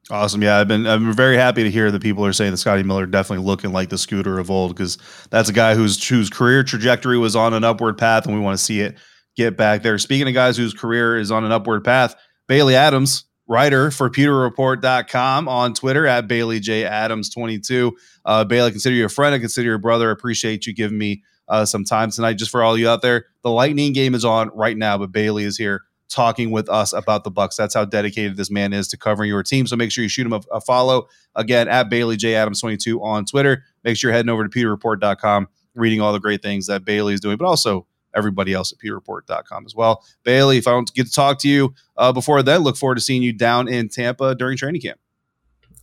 Awesome. 0.09 0.41
Yeah, 0.41 0.57
I've 0.57 0.69
been 0.69 0.87
I'm 0.87 1.11
very 1.11 1.35
happy 1.35 1.63
to 1.63 1.69
hear 1.69 1.91
that 1.91 2.01
people 2.01 2.25
are 2.25 2.31
saying 2.31 2.51
that 2.51 2.57
Scotty 2.57 2.83
Miller 2.83 3.05
definitely 3.05 3.45
looking 3.45 3.73
like 3.73 3.89
the 3.89 3.97
scooter 3.97 4.39
of 4.39 4.49
old 4.49 4.73
because 4.73 4.97
that's 5.31 5.49
a 5.49 5.53
guy 5.53 5.75
whose 5.75 6.07
whose 6.07 6.29
career 6.29 6.63
trajectory 6.63 7.17
was 7.17 7.35
on 7.35 7.53
an 7.53 7.65
upward 7.65 7.97
path, 7.97 8.25
and 8.25 8.33
we 8.33 8.39
want 8.39 8.57
to 8.57 8.63
see 8.63 8.79
it 8.79 8.95
get 9.35 9.57
back 9.57 9.83
there. 9.83 9.97
Speaking 9.97 10.29
of 10.29 10.33
guys 10.33 10.55
whose 10.55 10.73
career 10.73 11.17
is 11.17 11.29
on 11.29 11.43
an 11.43 11.51
upward 11.51 11.83
path, 11.83 12.15
Bailey 12.47 12.73
Adams, 12.73 13.25
writer 13.49 13.91
for 13.91 14.09
pewterreport.com 14.09 15.49
on 15.49 15.73
Twitter 15.73 16.07
at 16.07 16.29
Bailey 16.29 16.61
J 16.61 16.85
Adams 16.85 17.29
22. 17.29 17.93
Uh, 18.23 18.45
Bailey, 18.45 18.71
consider 18.71 18.95
you 18.95 19.05
a 19.05 19.09
friend. 19.09 19.35
I 19.35 19.39
consider 19.39 19.69
you 19.69 19.75
a 19.75 19.79
brother. 19.79 20.09
Appreciate 20.09 20.65
you 20.65 20.73
giving 20.73 20.97
me 20.97 21.21
uh, 21.47 21.65
some 21.65 21.83
time 21.83 22.11
tonight. 22.11 22.33
Just 22.33 22.51
for 22.51 22.63
all 22.63 22.77
you 22.77 22.89
out 22.89 23.01
there, 23.01 23.25
the 23.43 23.51
Lightning 23.51 23.93
game 23.93 24.15
is 24.15 24.25
on 24.25 24.49
right 24.53 24.77
now, 24.77 24.97
but 24.97 25.11
Bailey 25.11 25.43
is 25.43 25.57
here 25.57 25.83
talking 26.09 26.51
with 26.51 26.69
us 26.69 26.93
about 26.93 27.23
the 27.23 27.31
Bucs. 27.31 27.55
That's 27.55 27.73
how 27.73 27.85
dedicated 27.85 28.37
this 28.37 28.49
man 28.49 28.73
is 28.73 28.87
to 28.89 28.97
covering 28.97 29.29
your 29.29 29.43
team. 29.43 29.67
So 29.67 29.75
make 29.75 29.91
sure 29.91 30.03
you 30.03 30.09
shoot 30.09 30.25
him 30.25 30.33
a, 30.33 30.41
a 30.51 30.61
follow 30.61 31.07
again 31.35 31.67
at 31.67 31.89
Bailey 31.89 32.17
J 32.17 32.35
Adams 32.35 32.61
22 32.61 33.03
on 33.03 33.25
Twitter. 33.25 33.63
Make 33.83 33.97
sure 33.97 34.09
you're 34.09 34.15
heading 34.15 34.29
over 34.29 34.47
to 34.47 34.49
pewterreport.com, 34.49 35.47
reading 35.75 36.01
all 36.01 36.13
the 36.13 36.19
great 36.19 36.41
things 36.41 36.67
that 36.67 36.85
Bailey 36.85 37.13
is 37.13 37.19
doing, 37.19 37.37
but 37.37 37.45
also 37.45 37.87
everybody 38.15 38.53
else 38.53 38.71
at 38.71 38.79
pewterreport.com 38.79 39.65
as 39.65 39.75
well. 39.75 40.03
Bailey, 40.23 40.57
if 40.57 40.67
I 40.67 40.71
don't 40.71 40.91
get 40.93 41.07
to 41.07 41.11
talk 41.11 41.39
to 41.39 41.49
you 41.49 41.73
uh, 41.97 42.11
before 42.11 42.41
then, 42.41 42.61
look 42.61 42.77
forward 42.77 42.95
to 42.95 43.01
seeing 43.01 43.21
you 43.21 43.33
down 43.33 43.67
in 43.67 43.89
Tampa 43.89 44.33
during 44.35 44.57
training 44.57 44.81
camp. 44.81 44.99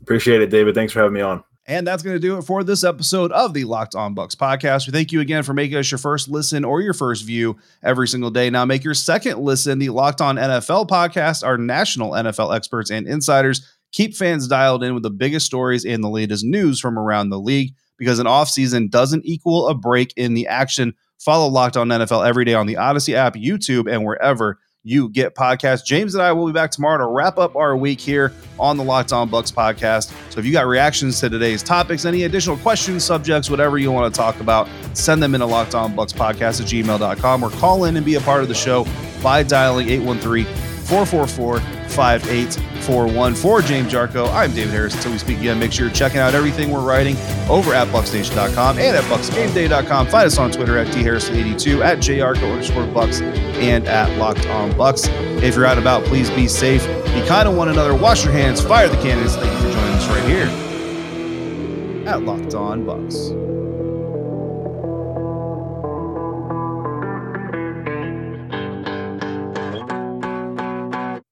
Appreciate 0.01 0.43
it, 0.43 0.51
David. 0.51 0.75
Thanks 0.75 0.93
for 0.93 1.01
having 1.01 1.15
me 1.15 1.21
on. 1.21 1.45
And 1.67 1.87
that's 1.87 2.03
going 2.03 2.15
to 2.15 2.21
do 2.21 2.37
it 2.37 2.43
for 2.43 2.63
this 2.63 2.85
episode 2.85 3.33
of 3.33 3.55
the 3.55 3.65
Locked 3.65 3.95
On 3.95 4.15
Bucs 4.15 4.37
podcast. 4.37 4.87
We 4.87 4.93
thank 4.93 5.13
you 5.13 5.21
again 5.21 5.43
for 5.43 5.55
making 5.55 5.79
us 5.79 5.91
your 5.91 5.99
first 5.99 6.29
listen 6.29 6.63
or 6.63 6.83
your 6.83 6.93
first 6.93 7.25
view 7.25 7.57
every 7.83 8.07
single 8.07 8.31
day. 8.31 8.51
Now, 8.51 8.67
make 8.67 8.85
your 8.85 8.93
second 8.93 9.39
listen 9.39 9.79
the 9.79 9.89
Locked 9.89 10.21
On 10.21 10.37
NFL 10.37 10.89
podcast. 10.89 11.43
Our 11.43 11.57
national 11.57 12.11
NFL 12.11 12.55
experts 12.55 12.91
and 12.91 13.07
insiders 13.07 13.67
keep 13.93 14.15
fans 14.15 14.47
dialed 14.47 14.85
in 14.85 14.93
with 14.93 15.05
the 15.05 15.11
biggest 15.11 15.47
stories 15.47 15.87
and 15.87 16.05
the 16.05 16.09
latest 16.09 16.45
news 16.45 16.81
from 16.81 16.99
around 16.99 17.31
the 17.31 17.41
league 17.41 17.75
because 17.97 18.19
an 18.19 18.27
offseason 18.27 18.91
doesn't 18.91 19.25
equal 19.25 19.69
a 19.69 19.75
break 19.75 20.13
in 20.17 20.35
the 20.35 20.47
action. 20.47 20.93
Follow 21.19 21.49
Locked 21.49 21.79
On 21.79 21.89
NFL 21.89 22.29
every 22.29 22.45
day 22.45 22.53
on 22.53 22.67
the 22.67 22.77
Odyssey 22.77 23.17
app, 23.17 23.37
YouTube, 23.37 23.91
and 23.91 24.05
wherever 24.05 24.59
you 24.85 25.09
get 25.09 25.35
podcasts. 25.35 25.85
James 25.85 26.15
and 26.15 26.23
I 26.23 26.31
will 26.33 26.47
be 26.47 26.53
back 26.53 26.71
tomorrow 26.71 26.99
to 26.99 27.07
wrap 27.07 27.39
up 27.39 27.57
our 27.57 27.75
week 27.77 28.01
here 28.01 28.33
on 28.61 28.77
the 28.77 28.85
Locked 28.85 29.13
On 29.13 29.29
Bucs 29.29 29.53
podcast. 29.53 30.13
So 30.31 30.39
if 30.39 30.47
you 30.47 30.53
got 30.53 30.67
reactions 30.67 31.19
to 31.21 31.31
today's 31.31 31.63
topics, 31.63 32.05
any 32.05 32.25
additional 32.25 32.59
questions, 32.59 33.03
subjects, 33.03 33.49
whatever 33.49 33.79
you 33.79 33.91
want 33.91 34.13
to 34.13 34.17
talk 34.17 34.39
about, 34.41 34.69
send 34.93 35.23
them 35.23 35.35
in 35.35 35.41
a 35.41 35.47
Locked 35.47 35.75
On 35.75 35.95
Bucs 35.95 36.13
podcast 36.13 36.61
at 36.61 36.69
gmail.com 36.69 37.43
or 37.43 37.51
call 37.51 37.85
in 37.87 37.97
and 37.97 38.05
be 38.05 38.17
a 38.17 38.21
part 38.21 38.43
of 38.43 38.49
the 38.49 38.55
show 38.55 38.87
by 39.23 39.43
dialing 39.43 39.89
813 39.89 40.45
444 40.85 41.84
58 41.95 42.59
841 42.85 43.35
for 43.35 43.63
James 43.63 43.93
Yarcho. 43.93 44.31
I'm 44.33 44.53
David 44.53 44.73
Harris. 44.73 44.95
Until 44.95 45.13
we 45.13 45.19
speak 45.19 45.39
again, 45.39 45.59
make 45.59 45.73
sure 45.73 45.87
you're 45.87 45.95
checking 45.95 46.19
out 46.19 46.35
everything 46.35 46.71
we're 46.71 46.81
writing 46.81 47.17
over 47.49 47.73
at 47.73 47.89
BucsNation.com 47.89 48.79
and 48.79 48.97
at 48.97 49.05
BucsGameDay.com. 49.05 50.09
Find 50.09 50.27
us 50.27 50.39
on 50.39 50.51
Twitter 50.51 50.77
at 50.77 50.89
DHarrison82, 50.89 51.85
at 51.85 51.99
JYarcho 51.99 52.53
underscore 52.53 52.85
Bucs, 52.85 53.23
and 53.23 53.87
at 53.87 54.17
Locked 54.19 54.47
On 54.49 54.73
Bucs. 54.73 55.09
If 55.43 55.55
you're 55.55 55.67
out 55.67 55.79
about, 55.79 56.05
please 56.05 56.29
be 56.31 56.47
safe. 56.47 56.87
Be 57.07 57.27
kind 57.27 57.47
to 57.47 57.51
one 57.51 57.69
another. 57.69 57.95
Wash 57.95 58.25
your 58.25 58.33
hands. 58.33 58.61
Fire 58.61 58.89
the 58.89 58.97
cannons. 58.97 59.37
Thank 59.37 59.51
you 59.53 59.69
for 59.69 59.75
joining 59.75 59.95
us 59.95 60.09
right 60.09 60.25
here 60.25 62.07
at 62.07 62.23
Locked 62.23 62.55
On 62.55 62.85
Bucs. 62.85 63.54